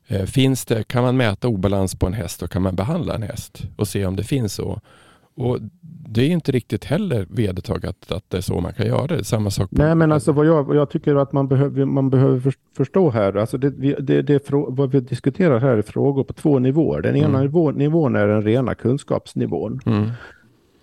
[0.08, 3.24] eh, Finns det, kan man mäta obalans på en häst och kan man behandla en
[3.24, 4.82] häst och se om det finns så?
[5.38, 5.60] Och
[6.10, 9.24] det är inte riktigt heller vedertaget att det är så man kan göra det.
[9.24, 9.70] Samma sak.
[9.70, 9.76] På...
[9.78, 13.58] Nej, men alltså vad jag, jag tycker att man behöver, man behöver förstå här, alltså
[13.58, 13.70] det,
[14.00, 17.02] det, det, vad vi diskuterar här är frågor på två nivåer.
[17.02, 17.42] Den ena mm.
[17.42, 19.80] nivå, nivån är den rena kunskapsnivån.
[19.86, 20.10] Mm.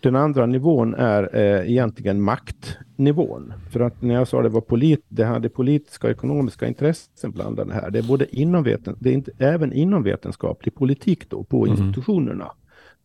[0.03, 3.53] Den andra nivån är eh, egentligen maktnivån.
[3.71, 7.75] För att när jag sa det var polit, det hade politiska och ekonomiska intressen blandade
[7.75, 7.91] här.
[7.91, 11.71] Det är både inom veten, det är inte, även inom vetenskaplig politik då på mm.
[11.71, 12.53] institutionerna.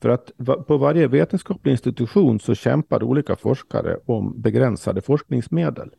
[0.01, 0.31] För att
[0.67, 5.89] på varje vetenskaplig institution så kämpar olika forskare om begränsade forskningsmedel.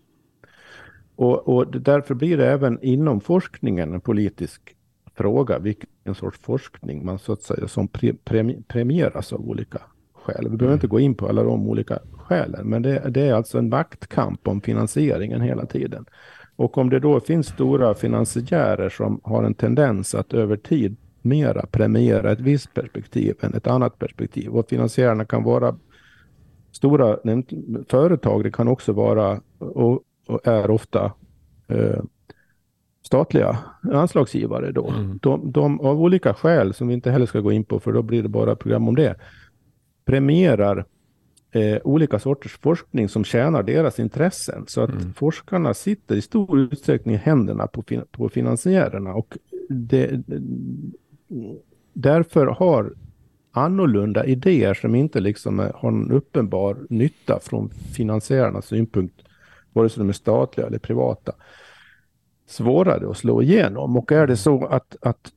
[1.16, 4.76] Och, och därför blir det även inom forskningen en politisk
[5.14, 8.14] fråga vilken sorts forskning man så att säga som pre,
[8.68, 9.80] premieras av olika
[10.28, 10.50] skäl.
[10.50, 10.74] Vi behöver mm.
[10.74, 14.48] inte gå in på alla de olika skälen, men det, det är alltså en maktkamp
[14.48, 16.04] om finansieringen hela tiden.
[16.56, 21.66] Och om det då finns stora finansiärer som har en tendens att över tid mera
[21.66, 24.50] premiera ett visst perspektiv än ett annat perspektiv.
[24.56, 25.76] Och finansiärerna kan vara
[26.72, 27.18] stora
[27.88, 31.12] företag, det kan också vara och, och är ofta
[31.68, 32.00] eh,
[33.02, 33.58] statliga
[33.92, 34.88] anslagsgivare då.
[34.88, 35.18] Mm.
[35.22, 38.02] De, de, av olika skäl som vi inte heller ska gå in på för då
[38.02, 39.14] blir det bara program om det,
[40.08, 40.84] premierar
[41.52, 44.64] eh, olika sorters forskning som tjänar deras intressen.
[44.66, 45.12] Så att mm.
[45.14, 50.22] forskarna sitter i stor utsträckning i händerna på, fin på finansiärerna och det,
[51.92, 52.92] därför har
[53.52, 59.20] annorlunda idéer som inte liksom har en uppenbar nytta från finansiärernas synpunkt,
[59.72, 61.32] vare sig de är statliga eller privata,
[62.48, 63.96] svårare att slå igenom.
[63.96, 65.32] Och är det så att, att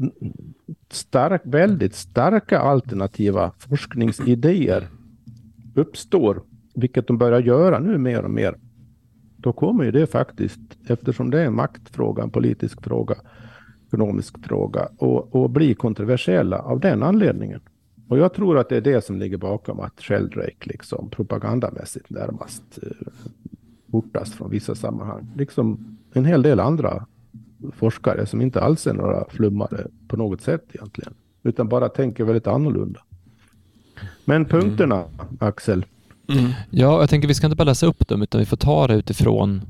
[0.89, 4.87] stark, väldigt starka alternativa forskningsidéer
[5.75, 6.41] uppstår,
[6.75, 8.55] vilket de börjar göra nu mer och mer,
[9.37, 13.15] då kommer ju det faktiskt, eftersom det är en maktfråga, en politisk fråga,
[13.87, 17.61] ekonomisk fråga och, och bli kontroversiella av den anledningen.
[18.07, 22.63] Och jag tror att det är det som ligger bakom att Sheldrake liksom propagandamässigt närmast
[22.81, 25.27] eh, från vissa sammanhang.
[25.35, 27.05] Liksom en hel del andra
[27.73, 31.13] forskare som inte alls är några flummare på något sätt egentligen.
[31.43, 32.99] Utan bara tänker väldigt annorlunda.
[34.25, 35.37] Men punkterna, mm.
[35.39, 35.85] Axel?
[36.29, 36.51] Mm.
[36.69, 38.95] Ja, jag tänker vi ska inte bara läsa upp dem utan vi får ta det
[38.95, 39.61] utifrån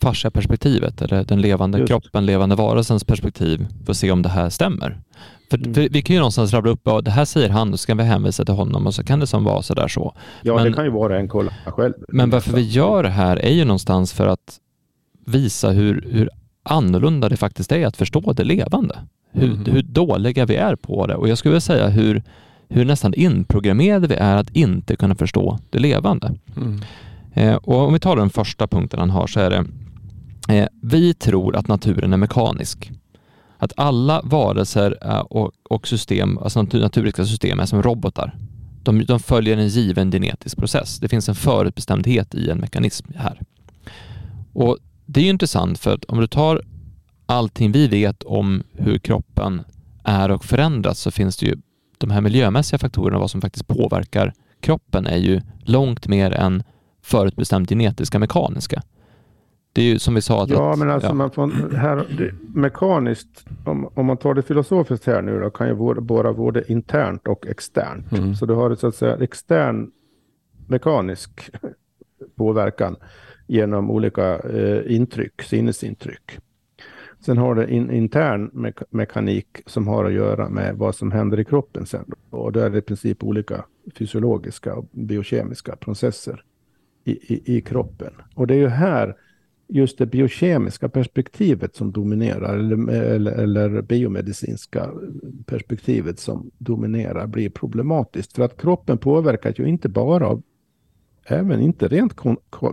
[0.00, 1.88] fascia-perspektivet eller den levande Just.
[1.88, 5.00] kroppen, levande varelsens perspektiv för att se om det här stämmer.
[5.50, 5.74] För, mm.
[5.74, 8.02] för vi kan ju någonstans rabbla upp, ja, det här säger han, då ska vi
[8.02, 10.14] hänvisa till honom och så kan det som vara sådär så.
[10.42, 11.94] Ja, men, det kan ju vara en kolla själv.
[12.08, 14.58] Men varför vi gör det här är ju någonstans för att
[15.26, 16.30] visa hur, hur
[16.62, 18.98] annorlunda det faktiskt är att förstå det levande.
[19.32, 19.64] Hur, mm.
[19.64, 22.22] hur dåliga vi är på det och jag skulle vilja säga hur,
[22.68, 26.34] hur nästan inprogrammerade vi är att inte kunna förstå det levande.
[26.56, 26.80] Mm.
[27.34, 29.64] Eh, och om vi tar den första punkten han har så är det
[30.50, 32.92] Eh, vi tror att naturen är mekanisk.
[33.58, 35.20] Att alla varelser eh,
[35.70, 38.36] och, system, alltså naturliga system är som robotar.
[38.82, 40.98] De, de, följer en given genetisk process.
[40.98, 43.40] Det finns en förutbestämdhet i en mekanism här.
[44.52, 44.78] Och
[45.12, 46.62] Det är intressant för att om du tar
[47.26, 49.62] allting vi vet om hur kroppen
[50.04, 51.56] är och förändras så finns det ju
[51.98, 56.62] de här miljömässiga faktorerna, vad som faktiskt påverkar kroppen är ju långt mer än
[57.02, 58.82] förutbestämt genetiska mekaniska.
[59.72, 60.42] Det är ju som vi sa.
[60.42, 61.14] Att ja, men alltså ja.
[61.14, 65.66] man får, här, det, mekaniskt, om, om man tar det filosofiskt här nu då, kan
[65.66, 68.12] ju vara både internt och externt.
[68.12, 68.34] Mm.
[68.34, 69.90] Så du har så att säga extern
[70.66, 71.50] mekanisk
[72.36, 72.96] påverkan
[73.50, 76.38] genom olika eh, intryck, sinnesintryck.
[77.20, 81.40] Sen har det in, intern me mekanik som har att göra med vad som händer
[81.40, 82.04] i kroppen sen.
[82.30, 83.64] Och då är det i princip olika
[83.98, 86.44] fysiologiska och biokemiska processer
[87.04, 88.12] i, i, i kroppen.
[88.34, 89.16] Och det är ju här
[89.68, 94.90] just det biokemiska perspektivet som dominerar, eller, eller, eller biomedicinska
[95.46, 98.32] perspektivet som dominerar blir problematiskt.
[98.32, 100.42] För att kroppen påverkas ju inte bara av,
[101.30, 102.16] även inte rent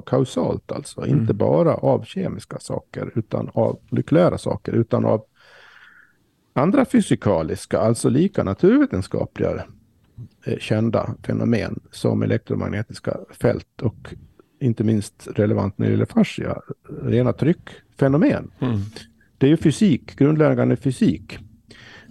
[0.05, 1.19] kausalt alltså, mm.
[1.19, 5.25] inte bara av kemiska saker, utan av molekulära saker, utan av
[6.53, 9.63] andra fysikaliska, alltså lika naturvetenskapliga
[10.45, 14.13] eh, kända fenomen som elektromagnetiska fält och
[14.59, 16.61] inte minst relevant när det gäller fascia,
[17.03, 18.51] rena tryckfenomen.
[18.59, 18.79] Mm.
[19.37, 21.39] Det är ju fysik, grundläggande fysik.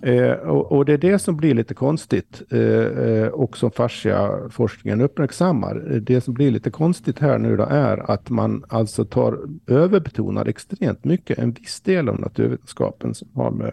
[0.03, 5.01] Eh, och, och, det är det som blir lite konstigt eh, eh och som fasciaforskningen
[5.01, 6.01] uppmärksammar.
[6.01, 11.05] Det som blir lite konstigt här nu då är att man alltså tar överbetonar extremt
[11.05, 13.73] mycket en viss del av naturvetenskapen som har med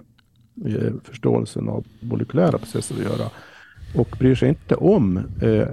[0.65, 3.29] eh, förståelsen av molekylära processer att göra.
[3.95, 5.67] Och bryr sig inte om eh,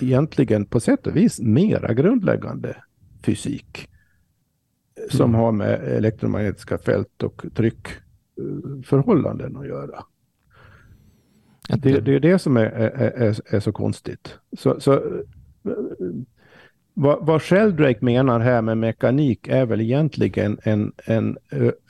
[0.00, 2.76] egentligen på sätt och vis mera grundläggande
[3.22, 3.88] fysik.
[5.10, 5.40] Som mm.
[5.40, 7.44] har med elektromagnetiska fält och
[8.42, 10.04] tryckförhållanden att göra.
[11.68, 14.38] Det, det är det som är, är, är, så konstigt.
[14.58, 15.22] Så, så
[16.94, 21.38] vad, vad Sheldrake menar här med mekanik är väl egentligen en, en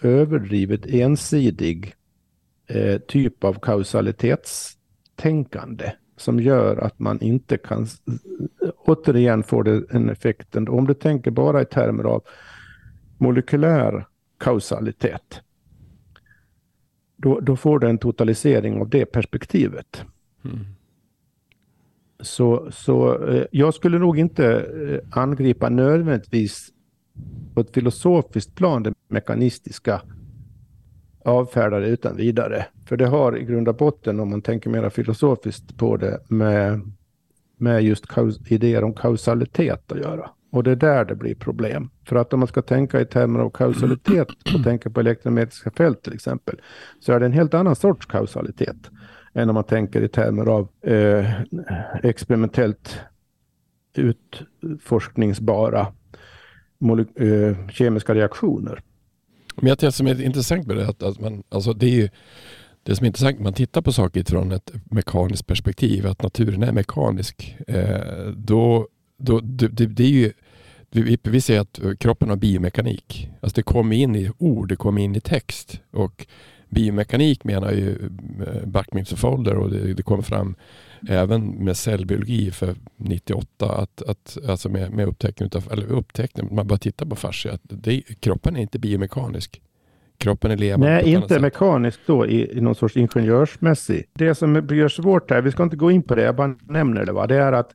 [0.03, 1.95] överdrivet ensidig
[2.67, 7.87] eh, typ av kausalitetstänkande som gör att man inte kan,
[8.85, 12.23] återigen får det en effekten, om du tänker bara i termer av
[13.19, 14.07] molekylär
[14.39, 15.41] kausalitet,
[17.23, 20.05] då, då får du en totalisering av det perspektivet.
[20.45, 20.59] Mm.
[22.21, 26.69] Så, så eh, jag skulle nog inte eh, angripa nödvändigtvis
[27.55, 30.03] på ett filosofiskt plan det mekanistiska
[31.25, 32.67] avfärdade utan vidare.
[32.87, 36.81] För det har i grund och botten, om man tänker mer filosofiskt på det, med,
[37.57, 38.05] med just
[38.47, 40.31] idéer om kausalitet att göra.
[40.53, 41.91] Och det är där det blir problem.
[42.05, 46.03] För att om man ska tänka i termer av kausalitet och tänka på elektromagnetiska fält
[46.03, 46.61] till exempel,
[47.01, 48.91] så är det en helt annan sorts kausalitet
[49.35, 51.41] än om man tänker i termer av eh,
[52.03, 53.01] experimentellt
[53.95, 55.81] utforskningsbara
[57.17, 58.83] eh, kemiska reaktioner.
[59.57, 62.09] Men jag det som är intressant med det, att, att man, alltså det är ju
[62.83, 66.63] det som är intressant när man tittar på saker från ett mekaniskt perspektiv, att naturen
[66.63, 68.89] är mekanisk, eh, då,
[69.19, 70.33] då det, det, är ju
[70.93, 73.31] vi, vi säger att kroppen har biomekanik.
[73.41, 75.81] Alltså det kommer in i ord, det kommer in i text.
[75.91, 76.27] Och
[76.69, 77.91] biomekanik menar ju
[78.47, 80.55] eh, Buckminster Folder och det, det kommer fram
[81.09, 86.67] även med cellbiologi för 98, att, att, alltså med, med upptäckning av, eller upptäckning, man
[86.67, 89.63] bara tittar på fascia, att det, kroppen är inte biomekanisk.
[90.19, 90.87] Kroppen är levande.
[90.87, 94.05] Nej, inte mekanisk då i, i någon sorts ingenjörsmässig.
[94.13, 97.05] Det som blir svårt här, vi ska inte gå in på det, jag bara nämner
[97.07, 97.27] det, va?
[97.27, 97.75] det är att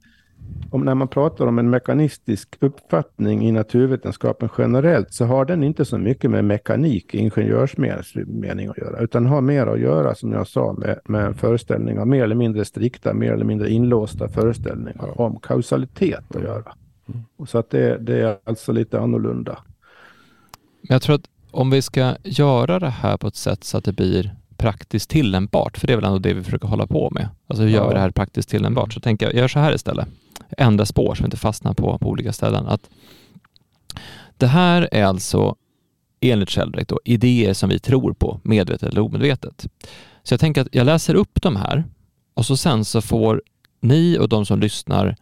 [0.71, 5.85] om när man pratar om en mekanistisk uppfattning i naturvetenskapen generellt så har den inte
[5.85, 10.47] så mycket med mekanik i ingenjörsmening att göra utan har mer att göra som jag
[10.47, 16.35] sa med, med föreställningar, mer eller mindre strikta, mer eller mindre inlåsta föreställningar om kausalitet
[16.35, 16.73] att göra.
[17.37, 19.59] Och Så att det, det är alltså lite annorlunda.
[20.81, 23.93] Jag tror att om vi ska göra det här på ett sätt så att det
[23.93, 27.29] blir praktiskt tillämpbart, för det är väl ändå det vi försöker hålla på med.
[27.47, 28.93] Alltså hur gör vi det här praktiskt tillämpbart?
[28.93, 30.07] Så tänker jag, jag gör så här istället
[30.57, 32.67] ändra spår så vi inte fastnar på, på olika ställen.
[32.67, 32.89] Att
[34.37, 35.55] det här är alltså
[36.19, 39.67] enligt Sheldrake då, idéer som vi tror på, medvetet eller omedvetet.
[40.23, 41.83] Så jag tänker att jag läser upp de här
[42.33, 43.41] och så sen så får
[43.81, 45.15] ni och de som lyssnar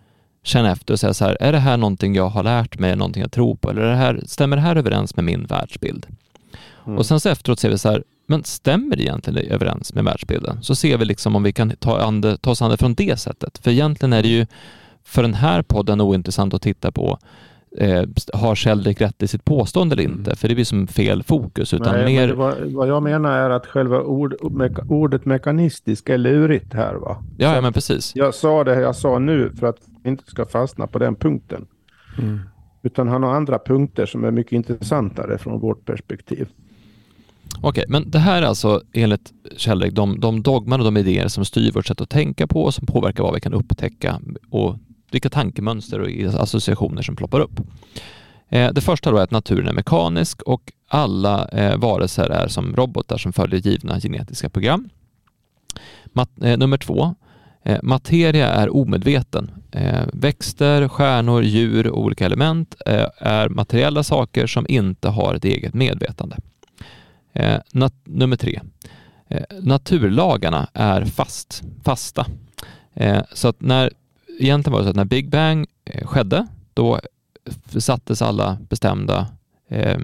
[0.43, 3.21] känna efter och säga så här, är det här någonting jag har lärt mig, någonting
[3.21, 6.07] jag tror på eller det här, stämmer det här överens med min världsbild?
[6.85, 6.97] Mm.
[6.97, 10.63] Och sen så efteråt ser vi så här, men stämmer det egentligen överens med världsbilden?
[10.63, 12.93] Så ser vi liksom om vi kan ta, an det, ta oss an det från
[12.93, 13.57] det sättet.
[13.57, 14.45] För egentligen är det ju
[15.03, 17.19] för den här podden ointressant att titta på
[17.77, 20.29] eh, har Sheldrick rätt i sitt påstående eller inte?
[20.29, 20.35] Mm.
[20.35, 21.73] För det blir som fel fokus.
[21.73, 22.33] Utan Nej, mer...
[22.33, 26.93] vad, vad, jag menar är att själva ord, me, ordet mekanistisk är lurigt här.
[26.95, 27.23] Va?
[27.37, 28.15] Ja, ja, men precis.
[28.15, 31.67] Jag sa det jag sa nu för att vi inte ska fastna på den punkten.
[32.17, 32.39] Mm.
[32.83, 36.47] Utan han har andra punkter som är mycket intressantare från vårt perspektiv.
[37.61, 41.45] Okej, men det här är alltså enligt Kjellrik de, de dogmar och de idéer som
[41.45, 44.75] styr vårt sätt att tänka på och som påverkar vad vi kan upptäcka och
[45.11, 47.59] vilka tankemönster och associationer som ploppar upp.
[48.49, 52.75] Eh, det första då är att naturen är mekanisk och alla eh, varelser är som
[52.75, 54.89] robotar som följer givna genetiska program.
[56.41, 57.15] Eh, nummer två,
[57.63, 59.51] eh, materia är omedveten.
[59.71, 65.45] Eh, växter, stjärnor, djur och olika element eh, är materiella saker som inte har ett
[65.45, 66.35] eget medvetande.
[67.35, 67.59] Eh,
[68.03, 68.61] nummer tre,
[69.27, 72.25] eh, naturlagarna är fast, fasta.
[72.93, 73.93] Eh, så att när
[74.39, 76.99] egentligen var det så att när Big Bang eh, skedde, då
[77.77, 79.27] sattes alla bestämda
[79.69, 79.99] eh,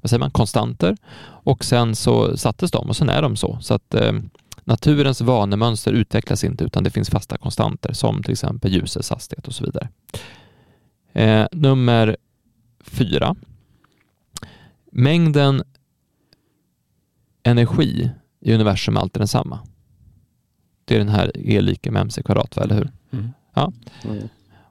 [0.00, 3.58] vad säger man, konstanter och sen så sattes de och sen är de så.
[3.60, 4.12] Så att eh,
[4.64, 9.54] naturens vanemönster utvecklas inte utan det finns fasta konstanter som till exempel ljusets hastighet och
[9.54, 9.88] så vidare.
[11.12, 12.16] Eh, nummer
[12.84, 13.36] fyra.
[14.92, 15.62] Mängden
[17.46, 19.58] energi i universum är alltid densamma.
[20.84, 22.90] Det är den här E lika med mc kvadrat, eller hur?
[23.10, 23.28] Mm.
[23.54, 23.72] Ja.
[24.04, 24.28] Mm.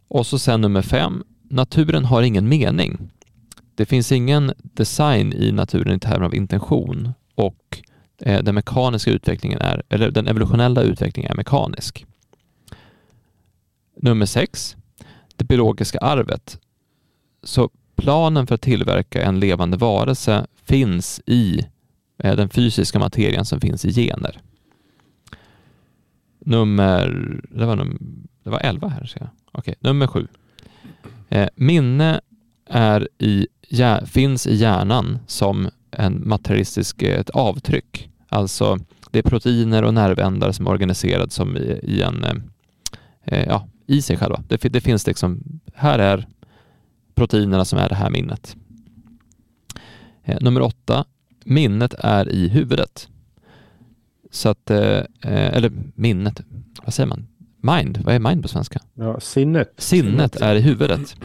[0.07, 3.11] Och så sen nummer fem, naturen har ingen mening.
[3.76, 7.82] Det finns ingen design i naturen i termer av intention och
[8.21, 12.05] eh, den mekaniska utvecklingen är, eller den evolutionella utvecklingen är mekanisk.
[14.01, 14.76] Nummer sex,
[15.36, 16.59] det biologiska arvet.
[17.43, 21.65] Så planen för att tillverka en levande varelse finns i
[22.18, 24.39] Eh, den fysiska materien som finns i gener.
[26.39, 29.30] Nummer, det var, num, det var 11 här ser jag.
[29.51, 30.28] Okej, nummer 7.
[31.30, 32.22] Eh, minne
[32.70, 33.47] är i,
[34.05, 38.09] finns i hjärnan som en materialistisk eh, ett avtryck.
[38.30, 38.80] Alltså
[39.11, 42.34] det är proteiner och nervändar som är organiserade som i, i en, eh,
[43.26, 44.43] eh ja, i sig själva.
[44.47, 46.28] Det, det, finns liksom, här är
[47.16, 48.55] proteinerna som är det här minnet.
[50.41, 51.05] Nummer åtta,
[51.46, 53.10] minnet är i huvudet.
[54.32, 56.41] Så att, eh, eller minnet,
[56.84, 57.28] vad säger man?
[57.62, 58.80] Mind, vad är mind på svenska?
[58.93, 59.74] Ja, sinnet.
[59.78, 61.16] Sinnet är i huvudet.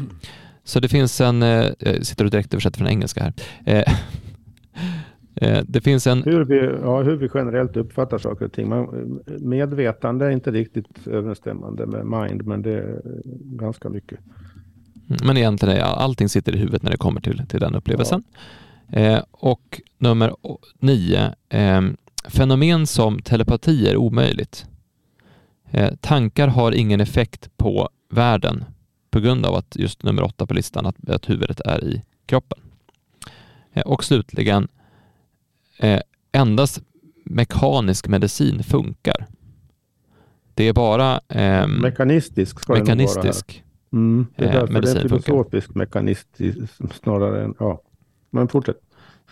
[0.65, 3.33] Så det finns en, eh, jag sitter och direkt översätter från engelska här.
[3.65, 3.95] Eh,
[5.49, 6.23] eh, det finns en...
[6.23, 8.69] Hur vi, ja, hur vi generellt uppfattar saker och ting.
[8.69, 13.01] Man, medvetande är inte riktigt överensstämmande med mind, men det är
[13.43, 14.19] ganska mycket.
[15.09, 18.23] Mm, men egentligen är allting sitter i huvudet när det kommer till, till den upplevelsen.
[18.33, 18.41] Ja.
[18.93, 20.37] Eh, och nummer
[20.79, 21.83] nio, eh,
[22.29, 24.67] fenomen som telepati är omöjligt.
[25.71, 28.65] Eh, tankar har ingen effekt på världen
[29.11, 32.59] på grund av att just nummer åtta på listan, att, att huvudet är i kroppen.
[33.73, 34.69] Eh, och slutligen,
[35.79, 36.01] eh,
[36.33, 36.83] endast
[37.25, 39.27] mekanisk medicin funkar.
[40.55, 45.09] Det är bara eh, mekanistisk, ska mekanistisk det mm, det är därför medicin det är
[45.09, 46.73] filosofisk mekanistisk
[47.03, 47.83] snarare än, ja,
[48.31, 48.81] men fortsätt.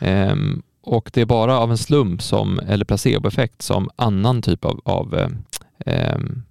[0.01, 0.35] Eh,
[0.81, 5.15] och det är bara av en slump som, eller placeboeffekt som annan typ av, av
[5.15, 5.29] eh,
[5.87, 6.43] ehm,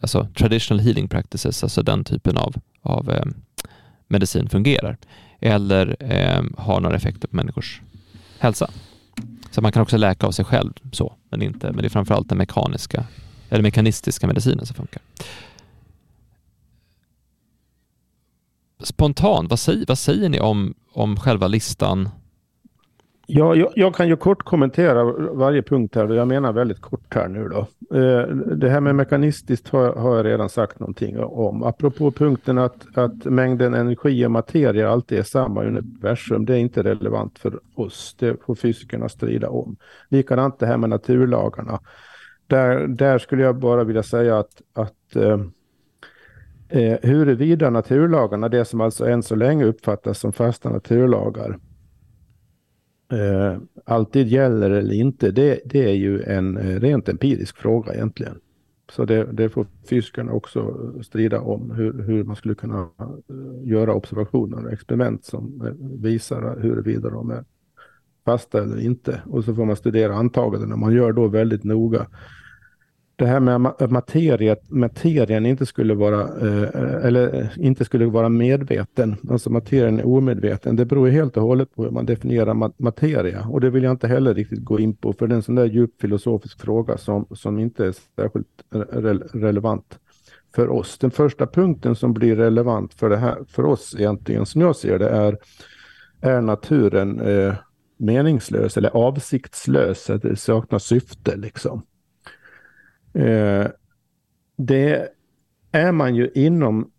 [0.00, 3.24] alltså traditional healing practices, alltså den typen av, av eh,
[4.08, 4.96] medicin fungerar
[5.40, 7.80] eller eh, har några effekter på människors
[8.38, 8.70] hälsa.
[9.50, 12.28] Så man kan också läka av sig själv så, men inte, men det är framförallt
[12.28, 13.04] den mekaniska
[13.48, 15.02] eller mekanistiska medicinen som funkar.
[18.82, 22.08] Spontant, vad säger, vad säger ni om, om själva listan
[23.32, 26.08] Ja, jag, jag, kan ju kort kommentera varje punkt här.
[26.08, 27.58] Jag menar väldigt kort här nu då.
[27.96, 31.62] Eh, det här med mekanistiskt har, har, jag redan sagt någonting om.
[31.62, 36.46] Apropå punkten att, att mängden energi och materia alltid är samma i universum.
[36.46, 38.16] Det är inte relevant för oss.
[38.18, 39.76] Det får fysikerna strida om.
[40.08, 41.80] Likadant det här med naturlagarna.
[42.46, 45.38] Där, där skulle jag bara vilja säga att, att eh,
[46.70, 51.58] eh, huruvida naturlagarna, det som alltså än så länge uppfattas som fasta naturlagar,
[53.12, 58.40] eh, alltid gäller eller inte, det, det är ju en eh, rent empirisk fråga egentligen.
[58.92, 63.94] Så det, det får fysikerna också strida om, hur, hur man skulle kunna eh, göra
[63.94, 67.44] observationer och experiment som eh, visar huruvida de är
[68.24, 69.22] fasta eller inte.
[69.26, 70.76] Och så får man studera antagandena.
[70.76, 72.06] Man gör då väldigt noga
[73.20, 79.50] det här med materiet, materien inte skulle vara, eh, eller inte skulle vara medveten, alltså
[79.50, 83.46] materien är omedveten, det beror helt och hållet på hur man definierar materia.
[83.50, 85.54] Och det vill jag inte heller riktigt gå in på, för det är en sån
[85.54, 89.98] där djup filosofisk fråga som, som inte är särskilt re relevant
[90.54, 90.98] för oss.
[90.98, 94.98] Den första punkten som blir relevant för det här, för oss egentligen, som jag ser
[94.98, 95.38] det, är,
[96.20, 97.54] är naturen eh,
[97.96, 101.82] meningslös eller avsiktslös, att det saknar syfte liksom.
[103.12, 103.66] Eh,
[104.56, 105.08] det
[105.72, 106.90] är man ju inom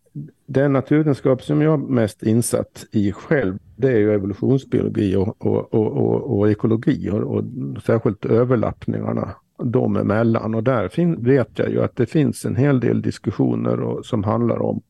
[0.46, 5.74] den naturvetenskap som jag är mest insatt i själv, det är ju evolutionsbiologi och, och,
[5.74, 7.44] och, och ekologi och,
[7.84, 10.56] särskilt överlappningarna dem emellan.
[10.56, 14.62] Och där fin, vet jag ju att det finns en hel del diskussioner som handlar
[14.62, 14.82] om,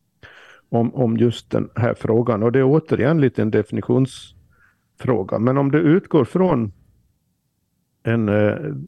[0.69, 2.43] om, om just den här frågan.
[2.43, 5.39] Och det är återigen lite en definitionsfråga.
[5.39, 6.72] Men om du utgår från
[8.04, 8.30] Eh, en,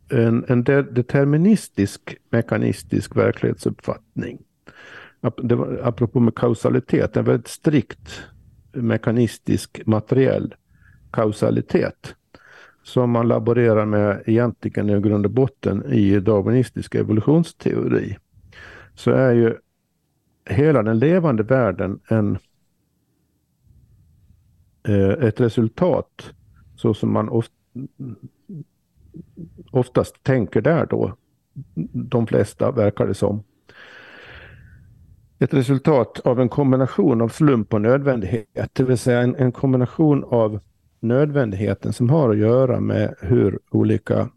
[0.10, 4.40] en, en deterministisk mekanistisk verklighetsuppfattning.
[5.44, 8.24] Det var, apropå med kausalitet, en väldigt strikt
[8.72, 10.56] mekanistisk materiell
[11.12, 12.16] kausalitet
[12.84, 18.18] som man laborerar med egentligen i grund och botten i darwinistisk evolutionsteori.
[18.96, 19.58] Så är ju
[20.46, 22.38] hela den levande världen en,
[24.88, 26.34] eh, ett resultat
[26.76, 27.54] så som man ofta
[29.72, 31.16] oftast tänker där då.
[31.94, 33.44] De flesta verkar det som.
[35.40, 40.24] Ett resultat av en kombination av slump och nödvändighet, det vill säga en, en kombination
[40.24, 40.60] av
[41.00, 44.30] nödvändigheten som har att göra med hur olika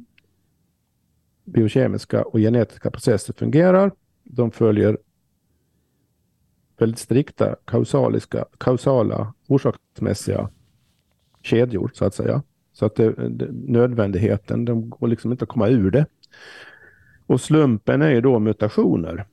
[1.44, 3.92] biokemiska och genetiska processer fungerar.
[4.24, 4.98] De följer
[6.78, 10.50] väldigt strikta kausaliska, kausala orsaksmässiga
[11.42, 12.42] kedjor så att säga.
[12.78, 16.06] Så att det, det, nödvändigheten, de går liksom inte att komma ur det.
[17.26, 19.26] Och slumpen är ju då mutationer.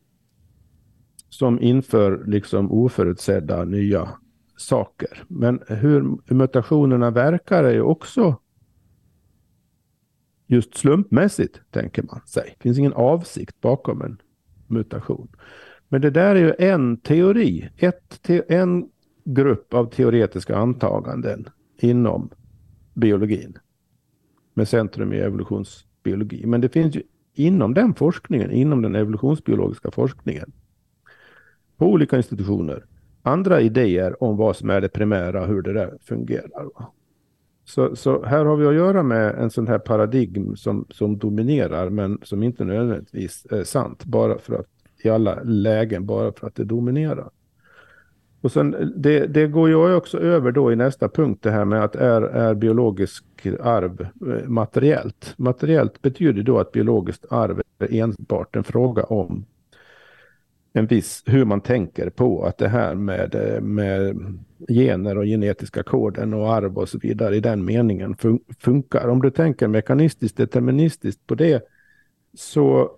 [1.30, 4.10] Som inför liksom oförutsedda nya
[4.58, 5.24] saker.
[5.28, 8.36] Men hur mutationerna verkar är ju också
[10.48, 12.56] just slumpmässigt, tänker man sig.
[12.58, 14.18] Det finns ingen avsikt bakom en
[14.68, 15.28] mutation.
[15.88, 18.90] Men det där är ju en teori, ett te en
[19.24, 22.30] grupp av teoretiska antaganden inom
[22.94, 23.58] biologin
[24.54, 26.46] med centrum i evolutionsbiologi.
[26.46, 30.52] Men det finns ju inom den forskningen, inom den evolutionsbiologiska forskningen
[31.78, 32.86] på olika institutioner
[33.24, 36.68] andra idéer om vad som är det primära och hur det där fungerar.
[37.66, 41.90] Så, så här har vi att göra med en sån här paradigm som, som dominerar
[41.90, 44.68] men som inte nödvändigtvis är sant bara för att
[45.04, 47.30] i alla lägen bara för att det dominerar.
[48.44, 51.66] Och sen, eh, det, det går ju också över då i nästa punkt det här
[51.66, 53.26] med att är, är biologisk
[53.62, 55.34] arv eh, materiellt.
[55.38, 59.46] Materiellt betyder då att biologiskt arv är enbart en fråga om
[60.74, 64.18] en viss, hur man tänker på att det här med, eh, med
[64.70, 69.08] gener och genetiska koden och arv och så vidare i den meningen fun funkar.
[69.08, 71.64] Om du tänker mekanistiskt deterministiskt på det
[72.34, 72.92] så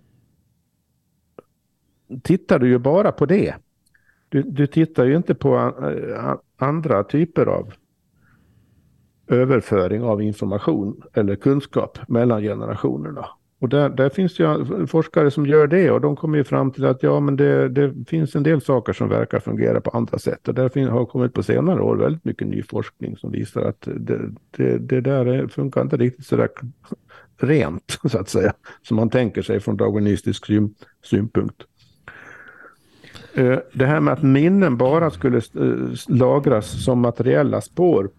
[2.23, 3.55] tittar du ju bara på det.
[4.35, 7.73] Du, du tittar ju inte på eh, andra typer av
[9.27, 13.25] överföring av information eller kunskap mellan generationerna.
[13.59, 16.71] Och där, där finns det ju forskare som gör det och de kommer ju fram
[16.71, 20.19] till att ja, men det, det finns en del saker som verkar fungera på andra
[20.19, 20.47] sätt.
[20.47, 24.19] Och där har kommit på senare år väldigt mycket ny forskning som visar att det,
[24.51, 26.49] det, det där funkar inte riktigt så där
[27.37, 30.45] rent, så att säga, som man tänker sig från darwinistisk
[31.03, 31.63] synpunkt.
[33.35, 38.09] Eh, det här med att minnen bara skulle eh, lagras som materiella spår.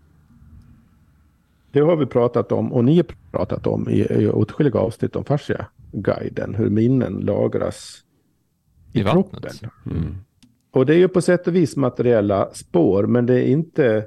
[1.70, 5.24] Det har vi pratat om och ni har pratat om i, i åtskilliga avsnitt om
[5.24, 6.54] fascia-guiden.
[6.54, 8.02] Hur minnen lagras
[8.92, 9.50] i, I kroppen.
[9.86, 10.14] Mm.
[10.70, 14.06] Och det är ju på sätt och vis materiella spår men det är inte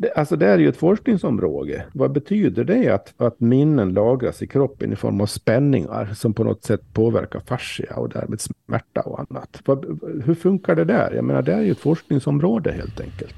[0.00, 1.84] det, alltså det är ju ett forskningsområde.
[1.92, 6.44] Vad betyder det att, att minnen lagras i kroppen i form av spänningar som på
[6.44, 9.62] något sätt påverkar fascia och därmed smärta och annat?
[9.64, 11.12] Vad, hur funkar det där?
[11.14, 13.34] Jag menar det är ju ett forskningsområde helt enkelt.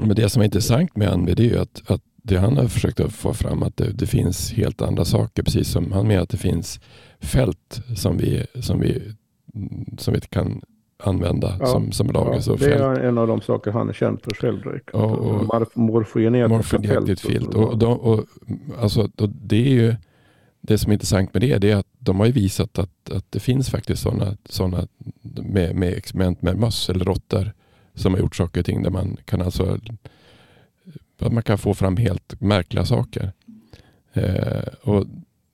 [0.00, 2.68] Men det som är intressant med Anvi det är ju att, att det han har
[2.68, 5.42] försökt att få fram att det, det, finns helt andra saker.
[5.42, 6.80] Precis som han menar att det finns
[7.20, 9.12] fält som vi, som vi,
[9.98, 10.62] som vi kan
[11.06, 12.46] använda ja, som, som lagras.
[12.46, 14.80] Ja, det är en av de saker han är känd för själv.
[14.92, 15.42] Och, och,
[17.82, 18.24] och, och,
[18.78, 19.94] alltså, och det är ju
[20.60, 23.40] det som är intressant med det, det är att de har visat att, att det
[23.40, 24.86] finns faktiskt sådana såna
[25.22, 27.52] med, med experiment med möss eller råttor
[27.94, 29.78] som har gjort saker och ting där man kan alltså
[31.18, 33.32] att man kan få fram helt märkliga saker.
[34.12, 35.06] Eh, och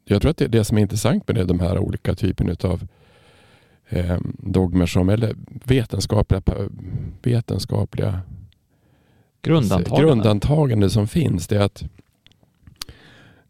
[0.04, 2.86] Jag tror att det det som är intressant med det, de här olika typerna av
[3.90, 6.42] eh, dogmer som, eller vetenskapliga,
[7.22, 8.20] vetenskapliga
[9.42, 10.02] grundantagande.
[10.02, 11.46] grundantagande som finns.
[11.46, 11.82] Det är att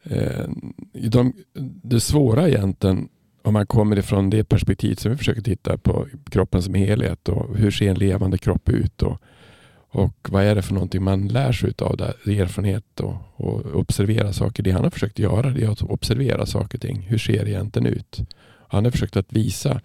[0.02, 0.48] eh,
[0.92, 1.32] de,
[1.82, 3.08] det svåra egentligen
[3.42, 7.56] om man kommer ifrån det perspektivet som vi försöker titta på kroppen som helhet och
[7.56, 9.22] hur ser en levande kropp ut och,
[9.90, 14.32] och vad är det för någonting man lär sig av det, erfarenhet och, och observera
[14.32, 14.62] saker.
[14.62, 17.00] Det han har försökt göra det är att observera saker och ting.
[17.00, 18.20] Hur ser det egentligen ut?
[18.68, 19.80] Han har försökt att visa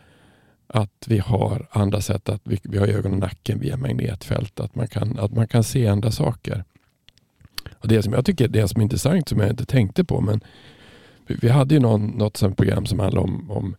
[0.67, 4.75] att vi har andra sätt, att vi, vi har ögon och nacken via magnetfält, att
[4.75, 6.63] man kan, att man kan se andra saker.
[7.79, 10.41] Och det som jag tycker det som är intressant, som jag inte tänkte på, men
[11.27, 13.75] vi, vi hade ju någon, något sånt program som handlade om, om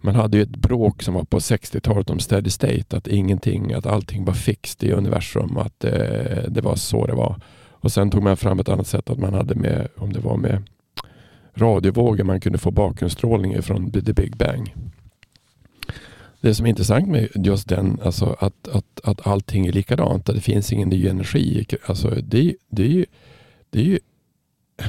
[0.00, 3.86] man hade ju ett bråk som var på 60-talet om steady state, att ingenting, att
[3.86, 7.40] allting var fixt i universum, att eh, det var så det var.
[7.80, 10.36] Och sen tog man fram ett annat sätt att man hade med, om det var
[10.36, 10.62] med
[11.54, 14.74] radiovågor, man kunde få bakgrundsstrålning från the big bang.
[16.40, 20.34] Det som är intressant med just den, alltså att, att, att allting är likadant, att
[20.34, 21.66] det finns ingen ny energi.
[21.86, 23.06] Alltså det, det, är ju,
[23.70, 23.98] det, är ju,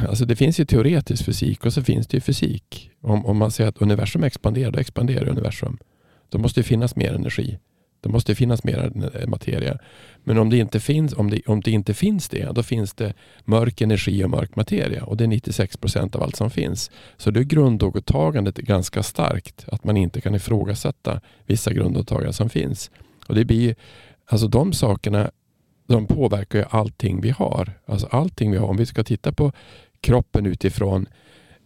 [0.09, 2.91] alltså det finns ju teoretisk fysik och så finns det ju fysik.
[3.01, 5.77] Om, om man säger att universum expanderar, då expanderar universum.
[6.29, 7.59] Då måste det finnas mer energi.
[8.01, 8.91] Det måste finnas mer
[9.27, 9.77] materia.
[10.29, 13.13] Men om det inte finns, om det, om det inte finns det, då finns det
[13.45, 15.03] mörk energi och mörk materia.
[15.03, 16.91] Och det är 96 procent av allt som finns.
[17.17, 19.65] Så det är grundåtagandet ganska starkt.
[19.71, 22.91] Att man inte kan ifrågasätta vissa grundåtaganden som finns.
[23.27, 23.75] Och det blir,
[24.25, 25.31] alltså de sakerna
[25.87, 27.71] de påverkar ju allting vi har.
[27.85, 28.67] Alltså allting vi har.
[28.67, 29.51] Om vi ska titta på
[30.01, 31.05] kroppen utifrån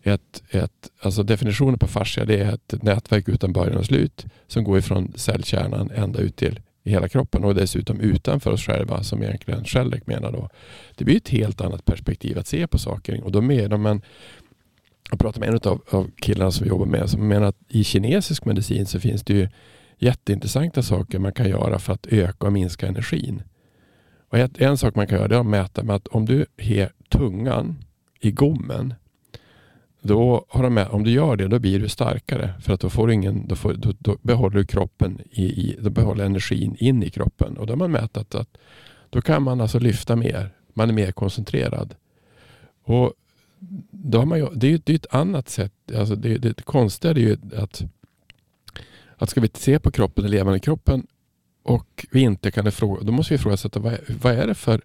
[0.03, 4.63] ett, ett, alltså definitionen på fascia det är ett nätverk utan början och slut som
[4.63, 9.23] går ifrån cellkärnan ända ut till i hela kroppen och dessutom utanför oss själva som
[9.23, 10.49] egentligen Shellek menar då.
[10.95, 14.01] Det blir ett helt annat perspektiv att se på saker och då menar man
[15.09, 17.83] jag pratade med en av, av killarna som vi jobbar med som menar att i
[17.83, 19.49] kinesisk medicin så finns det ju
[19.97, 23.43] jätteintressanta saker man kan göra för att öka och minska energin.
[24.29, 27.83] Och en sak man kan göra är att mäta med att om du har tungan
[28.19, 28.93] i gommen
[30.03, 32.53] då har de med, om du gör det, då blir du starkare.
[32.61, 35.89] För att då, får ingen, då, får, då, då behåller du kroppen i, i, då
[35.89, 37.57] behåller energin in i kroppen.
[37.57, 38.57] Och då har man mätat att
[39.09, 40.49] då kan man alltså lyfta mer.
[40.73, 41.95] Man är mer koncentrerad.
[42.83, 43.13] Och
[43.91, 45.73] då har man ju, det, är ju, det är ett annat sätt.
[45.95, 47.83] Alltså det, det, det konstiga är ju att,
[49.17, 51.07] att ska vi se på kroppen, den levande kroppen
[51.63, 54.81] och vi inte kan ifråga, då måste vi ifrågasätta vad, vad är det för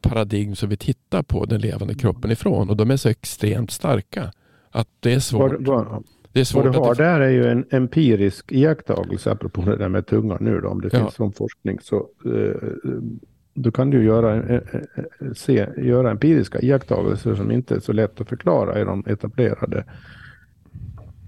[0.00, 4.32] paradigm som vi tittar på den levande kroppen ifrån och de är så extremt starka
[4.72, 5.52] att det är svårt.
[5.58, 9.62] Vad, vad, det är svårt vad du har där är ju en empirisk iakttagelse apropå
[9.62, 10.98] det där med tungan nu då, om det ja.
[10.98, 12.70] finns sån forskning så eh,
[13.54, 18.20] då kan du göra, eh, eh, se, göra empiriska iakttagelser som inte är så lätt
[18.20, 19.84] att förklara i de etablerade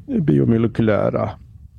[0.06, 1.30] biomolekylära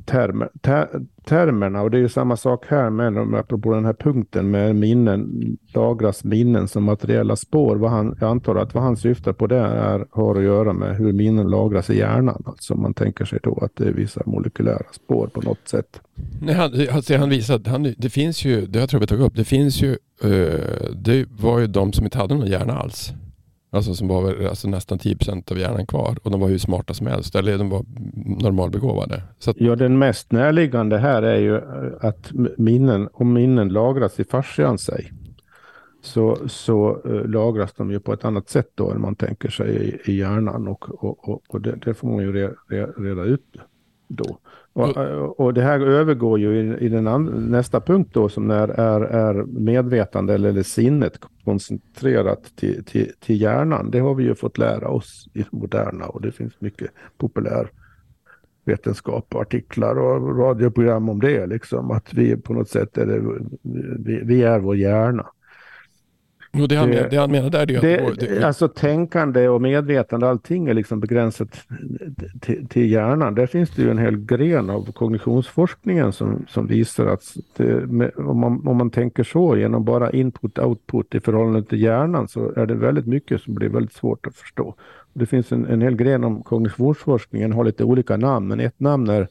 [0.06, 0.88] termer, ter,
[1.26, 1.82] termerna.
[1.82, 5.32] Och det är ju samma sak här med, apropå den här punkten med minnen,
[5.74, 7.76] lagras minnen som materiella spår.
[7.76, 10.95] Vad han, jag antar att vad han syftar på det är, har att göra med
[10.95, 12.43] hur minnen lagras i hjärnan.
[12.45, 16.01] Alltså man tänker sig då att det är vissa molekylära spår på något sätt.
[16.41, 19.36] Nej, han, alltså han visade, han, det finns ju, det jag tror vi tog upp,
[19.36, 19.89] det finns ju,
[20.26, 23.14] uh, det var ju de som inte hade någon hjärna alls.
[23.76, 26.18] Alltså som var alltså nästan 10% av hjärnan kvar.
[26.24, 27.36] Och de var hur smarta som helst.
[27.36, 27.86] Eller de var
[28.44, 29.22] normalbegåvade.
[29.40, 29.58] Så att...
[29.60, 31.62] Ja, den mest närliggande här är ju eh,
[32.02, 35.12] att minnen, om minnen lagras i fascian sig.
[36.02, 39.76] Så, så uh, lagras de ju på ett annat sätt då än man tänker sig
[39.76, 40.68] i, i hjärnan.
[40.68, 43.46] Och, och, och, och det, det, får man ju re, re, reda ut
[44.16, 44.38] då.
[44.74, 48.68] Och, och, det här övergår ju i, i den and, nästa punkt då som är,
[48.68, 53.91] är, är medvetande eller, eller sinnet koncentrerat till, till, till hjärnan.
[53.91, 57.70] Det har vi ju fått lära oss i moderna och det finns mycket populär
[58.66, 61.45] vetenskap och artiklar och radioprogram om det.
[61.45, 63.22] Liksom, att vi på något sätt är, det,
[63.97, 65.28] vi, vi är vår hjärna.
[66.62, 68.20] Och det, han, det, det han menar där är det, att...
[68.20, 71.49] Det, alltså tänkande och medvetande, allting är liksom begränsat
[72.41, 73.36] till, till, hjärnan.
[73.36, 77.24] Där finns det ju en hel gren av kognitionsforskningen som, som visar att
[77.58, 77.84] det,
[78.16, 82.66] om, man, om man tänker så genom bara input-output i förhållande till hjärnan så är
[82.66, 84.76] det väldigt mycket som blir väldigt svårt att förstå.
[85.14, 89.10] Det finns en, en hel gren om kognitionsforskningen, har lite olika namn, men ett namn
[89.10, 89.28] är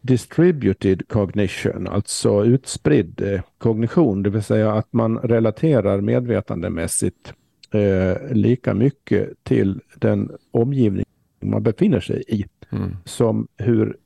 [0.00, 7.34] distributed cognition, alltså utspridd eh, kognition, det vill säga att man relaterar medvetandemässigt
[7.70, 11.04] eh, lika mycket till den omgivning
[11.40, 12.96] man befinner sig i mm.
[13.04, 13.96] som hur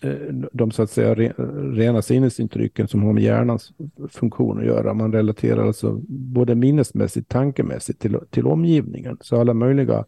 [0.00, 1.32] eh, de så att säga re,
[1.72, 3.72] rena sinnesintrycken som har med hjärnans
[4.10, 4.94] funktion att göra.
[4.94, 9.18] Man relaterar alltså både minnesmässigt, tankemässigt till, till omgivningen.
[9.20, 10.04] Så alla möjliga,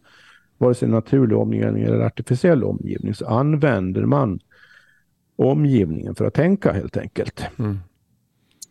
[0.57, 4.39] vare sig naturlig omgivning eller artificiell omgivning, så använder man
[5.49, 7.43] omgivningen för att tänka helt enkelt.
[7.59, 7.79] Mm.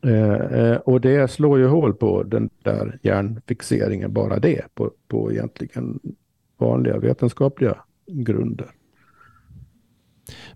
[0.03, 5.33] Eh, eh, och det slår ju hål på den där hjärnfixeringen, bara det, på, på
[5.33, 6.01] egentligen
[6.59, 8.71] vanliga vetenskapliga grunder.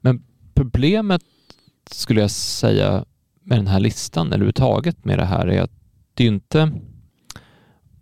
[0.00, 0.22] Men
[0.54, 1.22] problemet
[1.90, 3.04] skulle jag säga
[3.42, 5.72] med den här listan, eller överhuvudtaget med det här, är att
[6.14, 6.72] det är inte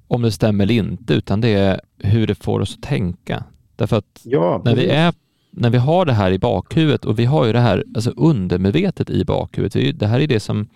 [0.07, 3.45] om det stämmer eller inte, utan det är hur det får oss att tänka.
[3.77, 5.15] Därför att ja, när vi är
[5.53, 9.11] när vi har det här i bakhuvudet och vi har ju det här alltså undermedvetet
[9.11, 9.99] i bakhuvudet.
[9.99, 10.69] Det här är det som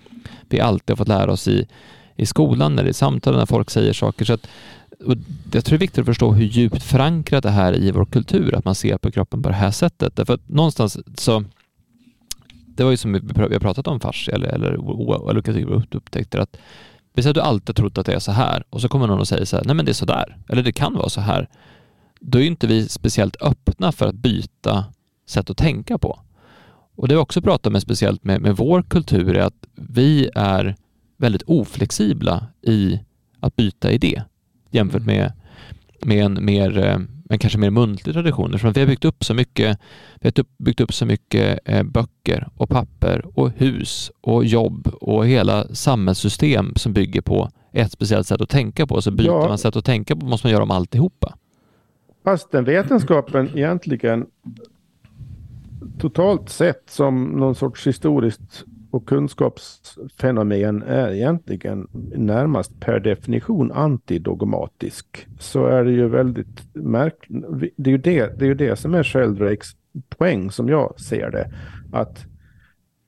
[0.48, 1.66] vi alltid har fått lära oss i,
[2.16, 4.24] i skolan, när det är samtal, när folk säger saker.
[4.24, 4.48] Så att,
[5.52, 8.04] jag tror det är viktigt att förstå hur djupt förankrat det här är i vår
[8.04, 10.16] kultur, att man ser på kroppen på det här sättet.
[10.16, 11.44] Därför att någonstans så
[12.76, 16.38] det var ju som vi har pratat om fascia eller, eller olika typer av upptäckter,
[16.38, 16.56] att
[17.14, 19.20] vi säger att du alltid trott att det är så här och så kommer någon
[19.20, 21.20] och säger så här, nej men det är så där, eller det kan vara så
[21.20, 21.48] här
[22.20, 24.84] då är inte vi speciellt öppna för att byta
[25.26, 26.20] sätt att tänka på.
[26.96, 30.76] Och det vi också pratar med speciellt med, med vår kultur är att vi är
[31.16, 33.00] väldigt oflexibla i
[33.40, 34.22] att byta idé
[34.70, 35.16] jämfört mm.
[35.16, 35.32] med,
[36.04, 36.98] med en mer eh,
[37.28, 38.54] en kanske mer muntlig tradition.
[38.54, 39.78] Eftersom vi har byggt upp så mycket,
[40.20, 45.26] vi har byggt upp så mycket eh, böcker och papper och hus och jobb och
[45.26, 49.02] hela samhällssystem som bygger på ett speciellt sätt att tänka på.
[49.02, 49.48] Så byter ja.
[49.48, 51.34] man sätt att tänka på måste man göra om alltihopa.
[52.26, 54.26] Fastän vetenskapen egentligen
[55.98, 65.26] totalt sett som någon sorts historiskt och kunskapsfenomen är egentligen närmast per definition antidogmatisk.
[65.38, 67.74] Så är det ju väldigt märkligt.
[67.76, 69.76] Det är ju det, det, är ju det som är Sheldrakes
[70.08, 71.52] poäng som jag ser det.
[71.92, 72.24] Att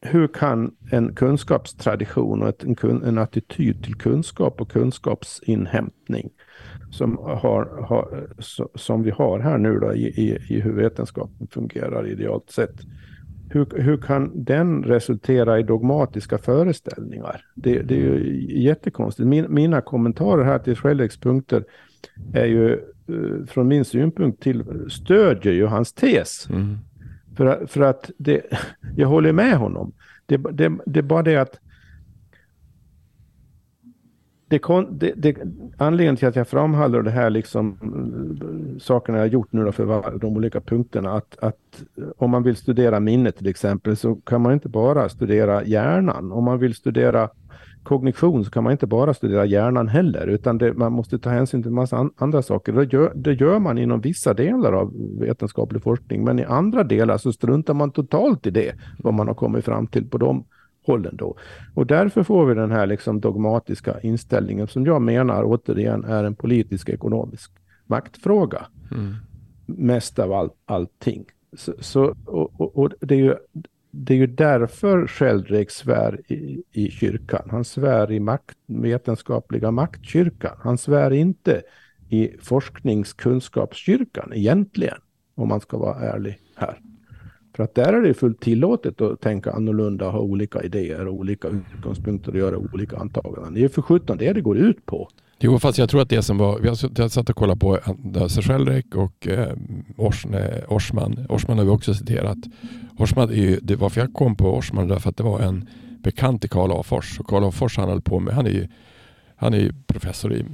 [0.01, 6.31] hur kan en kunskapstradition och ett, en, en attityd till kunskap och kunskapsinhämtning
[6.91, 8.27] som, har, har,
[8.75, 12.75] som vi har här nu då i, i, i hur vetenskapen fungerar idealt sett.
[13.51, 17.45] hur, hur kan den resultera i dogmatiska föreställningar?
[17.55, 19.29] Det, det är ju jättekonstigt.
[19.29, 21.65] Min, mina kommentarer här till Schelleks punkter
[22.35, 26.49] är ju eh, från min synpunkt till stödjer ju hans tes.
[26.51, 26.79] Mm.
[27.37, 28.43] För, för att det,
[28.97, 29.93] jag håller med honom.
[30.27, 31.61] Det, det, det är bara det att
[34.49, 35.37] det, det, det,
[35.77, 40.19] anledningen till att jag framhåller det här, liksom, eh, sakerna jag gjort nu då för
[40.19, 44.43] de olika punkterna, att, att eh, om man vill studera minnet till exempel så kan
[44.43, 46.33] man inte bara studera hjärnan.
[46.33, 47.29] Om man vill studera
[47.83, 51.63] kognition så kan man inte bara studera hjärnan heller, utan det, man måste ta hänsyn
[51.63, 52.73] till en massa an, andra saker.
[52.73, 57.19] Det gör, det gör man inom vissa delar av vetenskaplig forskning, men i andra delar
[57.19, 60.45] så struntar man totalt i det, vad man har kommit fram till på de
[60.89, 61.37] hållen då.
[61.75, 66.35] Och därför får vi den här liksom dogmatiska inställningen som jag menar återigen är en
[66.35, 67.51] politisk ekonomisk
[67.87, 68.67] maktfråga.
[68.91, 69.15] Mm.
[69.67, 71.25] Mest av all, allting.
[71.57, 73.35] Så, så och, och, och, det är ju
[73.91, 77.49] det är ju därför Sheldrake svär i, i kyrkan.
[77.51, 80.57] Han svär i makt, vetenskapliga maktkyrkan.
[80.61, 81.63] Han svär inte
[82.09, 84.99] i forskningskunskapskyrkan egentligen,
[85.35, 86.81] om man ska vara ärlig här.
[87.59, 91.49] För att där är det fullt tillåtet att tänka annorlunda, ha olika idéer och olika
[91.49, 93.55] utgångspunkter och göra olika antaganden.
[93.55, 95.09] Det är för sjutton det det går ut på.
[95.39, 96.61] Jo, fast jag tror att det som var,
[96.97, 97.79] jag satt och kollade på
[98.17, 99.55] eh, Szelek och eh, eh,
[100.69, 101.27] Orsman.
[101.29, 102.39] Orsman har vi också citerat.
[102.99, 105.69] Orsman är ju, det varför jag kom på Orsman därför att det var en
[106.03, 107.21] bekant till Karl Afors.
[107.21, 108.69] Och Karl Afors han höll på med, han är ju,
[109.37, 110.45] han är professor i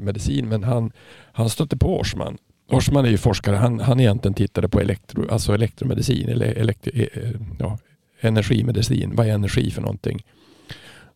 [0.00, 0.92] medicin, men han,
[1.32, 2.38] han stötte på Orsman
[2.72, 3.56] Orsman är ju forskare.
[3.56, 7.78] Han, han egentligen tittade på elektro, alltså elektromedicin eller elektri, eh, ja,
[8.20, 9.16] energimedicin.
[9.16, 10.22] Vad är energi för någonting?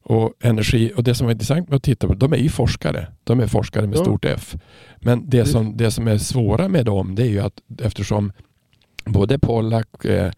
[0.02, 3.07] Och, energi, och det som är intressant med att titta på, de är ju forskare.
[3.24, 4.02] De är forskare med ja.
[4.02, 4.57] stort F.
[5.00, 8.32] Men det som, det som är svåra med dem, det är ju att eftersom
[9.04, 10.30] både Pollack, eh,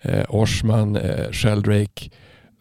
[0.00, 2.10] eh, Orsman, eh, Sheldrake,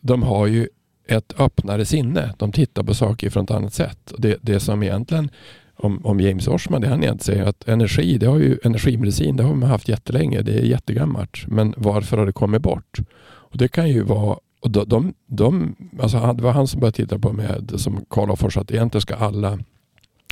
[0.01, 0.68] de har ju
[1.08, 2.34] ett öppnare sinne.
[2.38, 4.14] De tittar på saker från ett annat sätt.
[4.18, 5.30] Det, det som egentligen
[5.78, 9.44] om, om James Orsman, det han egentligen säger att energi, det har ju energimedicin, det
[9.44, 11.48] har man haft jättelänge, det är jättegammalt.
[11.48, 13.00] Men varför har det kommit bort?
[13.20, 16.96] Och det kan ju vara och de, de, de, alltså det var han som började
[16.96, 19.60] titta på med, som Karl Fors, att egentligen ska alla,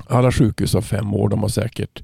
[0.08, 2.04] alla sjukhus av fem år, de har säkert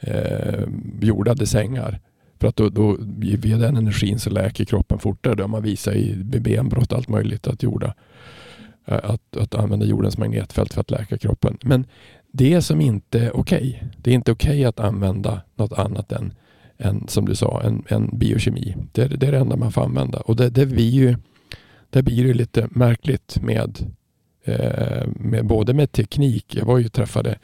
[0.00, 0.64] eh,
[1.00, 2.00] jordade sängar.
[2.40, 5.34] För att då, då via den energin så läker kroppen fortare.
[5.34, 7.94] Det har man visat i benbrott allt möjligt att jorda.
[8.84, 11.58] Eh, att, att använda jordens magnetfält för att läka kroppen.
[11.62, 11.86] Men
[12.32, 13.76] det som inte är okej.
[13.76, 13.88] Okay.
[13.96, 16.32] Det är inte okej okay att använda något annat än,
[16.78, 18.76] än som du sa, en, en biokemi.
[18.92, 20.20] Det, det, är det enda man får använda.
[20.20, 21.16] Och det, det, blir, ju,
[21.90, 23.92] det blir det lite märkligt med,
[24.44, 26.56] eh, med både med teknik.
[26.56, 27.38] Jag var ju träffade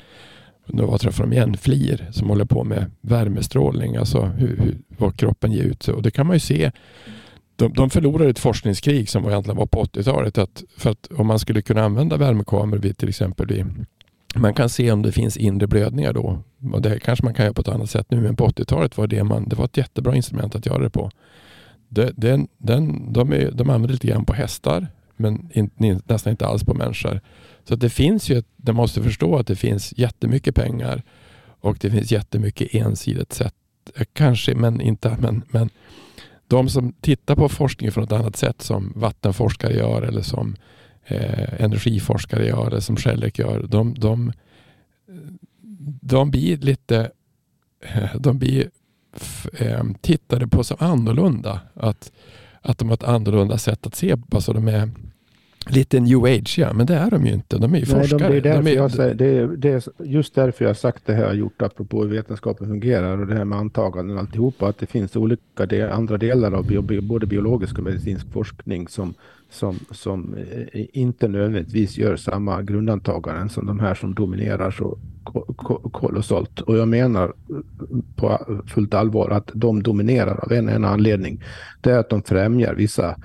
[0.72, 5.16] nu var träffade de igen, FLIR som håller på med värmestrålning, alltså hur, hur, vad
[5.16, 5.95] kroppen ger ut sig.
[5.95, 6.70] Och det kan man ju se.
[7.57, 10.39] De, de förlorade ett forskningskrig som egentligen var på 80-talet.
[10.39, 13.66] Att, för att om man skulle kunna använda värmekameror vid till exempel vid
[14.35, 16.43] man kan se om det finns inre blödningar då.
[16.72, 19.07] Och det kanske man kan göra på ett annat sätt nu, men på 80-talet var
[19.07, 21.11] det, man, det var ett jättebra instrument att göra det på.
[21.89, 26.47] Det, den, den, de, är, de använder lite grann på hästar, men in, nästan inte
[26.47, 27.20] alls på människor.
[27.64, 31.03] Så det finns ju, de måste förstå att det finns jättemycket pengar
[31.61, 33.55] och det finns jättemycket ensidigt sätt.
[33.97, 35.16] Eh, kanske, men inte.
[35.20, 35.70] Men, men
[36.47, 40.57] de som tittar på forskning från ett annat sätt som vattenforskare gör eller som
[41.09, 44.33] eh, energiforskare gör, det, som Schellek gör, de, de,
[46.01, 47.11] de blir lite
[48.19, 48.71] de blir
[49.53, 51.61] eh, tittade på som annorlunda.
[51.75, 52.13] Att,
[52.61, 54.37] att de har ett annorlunda sätt att se på.
[54.37, 54.91] Alltså de är
[55.71, 57.59] lite new age, ja, men det är de ju inte.
[57.59, 58.29] De är ju Nej, forskare.
[58.29, 60.75] De, det, är de är, jag säger, det, är, det är just därför jag har
[60.75, 64.16] sagt det här jag har gjort apropå hur vetenskapen fungerar och det här med antaganden
[64.16, 64.69] och alltihopa.
[64.69, 69.14] Att det finns olika del, andra delar av bio, både biologisk och medicinsk forskning som
[69.51, 74.99] som, som eh, inte nödvändigtvis gör samma grundantaganden som de här som dominerar så
[75.93, 76.61] kolossalt.
[76.61, 77.33] Och jag menar
[78.16, 81.43] på fullt allvar att de dominerar av en enda anledning.
[81.81, 83.16] Det är att de främjar vissa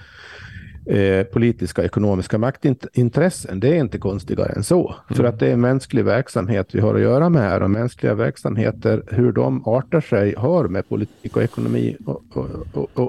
[0.86, 3.60] eh, politiska ekonomiska maktintressen.
[3.60, 4.88] Det är inte konstigare än så.
[4.88, 5.18] Mm.
[5.18, 9.04] För att det är mänsklig verksamhet vi har att göra med här och mänskliga verksamheter,
[9.08, 11.98] hur de artar sig, har med politik och ekonomi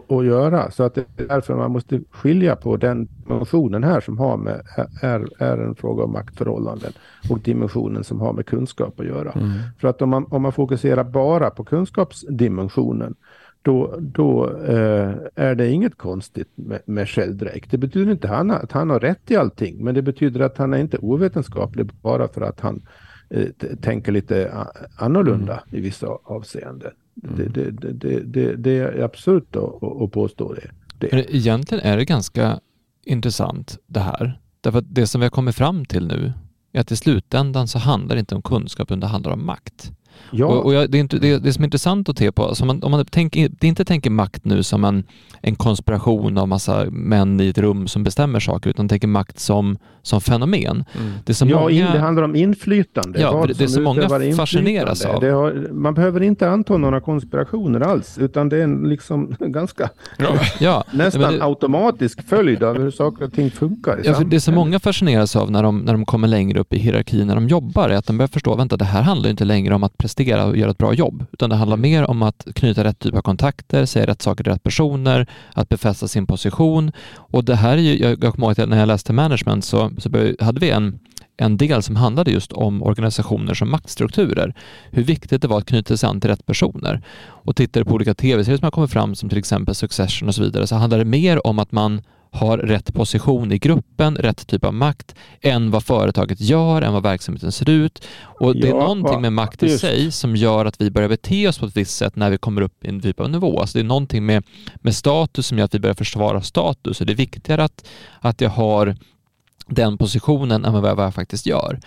[0.09, 0.71] att göra.
[0.71, 4.61] Så att det är därför man måste skilja på den dimensionen här som har med,
[5.03, 6.93] är, är en fråga om maktförhållanden
[7.31, 9.33] och dimensionen som har med kunskap att göra.
[9.33, 9.51] Mm.
[9.81, 13.15] För att om man, om man fokuserar bara på kunskapsdimensionen
[13.65, 17.67] då, då eh, är det inget konstigt med, med Sheldrake.
[17.71, 20.75] Det betyder inte han, att han har rätt i allting, men det betyder att han
[20.75, 22.87] är inte ovetenskaplig bara för att han
[23.31, 23.47] eh,
[23.81, 25.79] tänker lite annorlunda mm.
[25.79, 26.93] i vissa avseenden.
[27.25, 27.53] Mm.
[27.53, 30.71] Det, det, det, det, är absurt att, att påstå det.
[30.99, 31.09] det.
[31.13, 32.61] Men egentligen är det ganska
[33.05, 34.41] intressant det här.
[34.61, 36.33] Därför att det som vi har kommit fram till nu
[36.73, 39.93] är att i slutändan så handlar det inte om kunskap utan det handlar om makt.
[40.31, 42.45] Ja, Och, och jag, det, är inte, det, det som är intressant att se på,
[42.45, 45.05] alltså man, om man tänker, inte tänker makt nu som en,
[45.43, 49.79] en konspiration av massa män i ett rum som bestämmer saker, utan tänker makt som,
[50.03, 50.85] som fenomen.
[51.25, 53.21] Det som ja många, in, det handlar om inflytande.
[53.21, 54.37] Ja, Vad det- det som många utövar inflytande.
[54.37, 55.21] fascineras av.
[55.21, 59.91] Det har, man behöver inte anta några konspirationer alls, utan det är en liksom ganska
[60.61, 60.85] Ja.
[60.91, 65.37] nästan automatisk följd av hur saker och ting funkar Ja, för det som många fascineras
[65.37, 68.07] av när de, när de kommer längre upp i hierarkin när de jobbar är att
[68.07, 70.79] de börjar förstå, vänta det här handlar inte längre om att prestera och göra ett
[70.79, 74.23] bra jobb, utan det handlar mer om att knyta rätt typ av kontakter, säga rätt
[74.23, 76.93] saker till rätt personer, att befästa sin position.
[77.33, 79.91] Och det här är ju, jag, jag kommer ihåg att när jag läste management så,
[79.99, 80.99] så började, hade vi en,
[81.37, 84.55] en del som handlade just om organisationer som maktstrukturer.
[84.91, 87.03] Hur viktigt det var att knyta sig an till rätt personer.
[87.27, 90.35] Och tittar du på olika tv-serier som har kommit fram som till exempel Succession och
[90.35, 92.03] så vidare så handlar det mer om att man
[92.35, 97.03] har rätt position i gruppen, rätt typ av makt, än vad företaget gör, än vad
[97.03, 98.05] verksamheten ser ut.
[98.41, 99.81] Och det är Ja, någonting va- med makt i just.
[99.81, 102.61] sig som gör att vi börjar bete oss på ett visst sätt när vi kommer
[102.63, 103.61] upp i en typ av nivå.
[103.61, 107.01] Alltså det är någonting med, med status som gör att vi börjar försvara status.
[107.01, 107.87] Och det är viktigare att,
[108.21, 108.97] att jag har
[109.67, 111.81] den positionen än vad jag, vad jag faktiskt gör.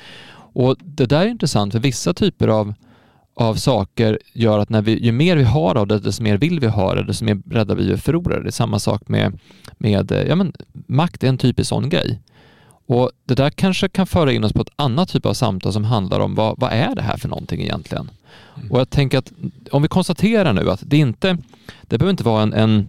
[0.53, 2.73] Och det där är intressant för vissa typer av
[3.37, 6.59] av saker gör att när vi, ju mer vi har av det, desto mer vill
[6.59, 8.43] vi ha det, desto mer rädda vi är förlorare.
[8.43, 9.39] Det är samma sak med,
[9.77, 10.53] med eh, ja, men,
[10.87, 12.19] makt är en typisk sån grej.
[12.87, 15.83] Och det där kanske kan föra in oss på ett annat typ av samtal som
[15.83, 18.11] handlar om vad, vad är det här för någonting egentligen?
[18.69, 19.31] Och jag tänker att
[19.71, 21.37] om vi konstaterar nu att det inte,
[21.81, 22.87] det behöver inte vara en, en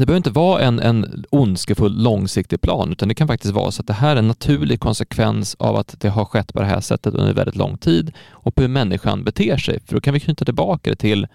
[0.00, 3.82] det behöver inte vara en, en ondskefull långsiktig plan utan det kan faktiskt vara så
[3.82, 6.80] att det här är en naturlig konsekvens av att det har skett på det här
[6.80, 9.80] sättet under väldigt lång tid och på hur människan beter sig.
[9.86, 11.26] För då kan vi knyta tillbaka det till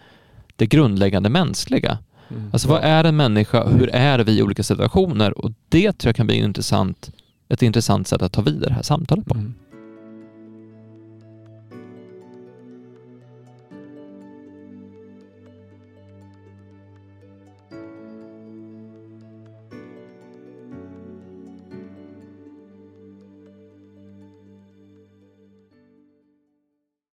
[0.55, 1.97] det grundläggande mänskliga.
[2.51, 3.67] Alltså vad är en människa?
[3.67, 5.45] Hur är vi i olika situationer?
[5.45, 7.11] Och det tror jag kan bli en intressant,
[7.49, 9.33] ett intressant sätt att ta vidare det här samtalet på.
[9.33, 9.53] Mm.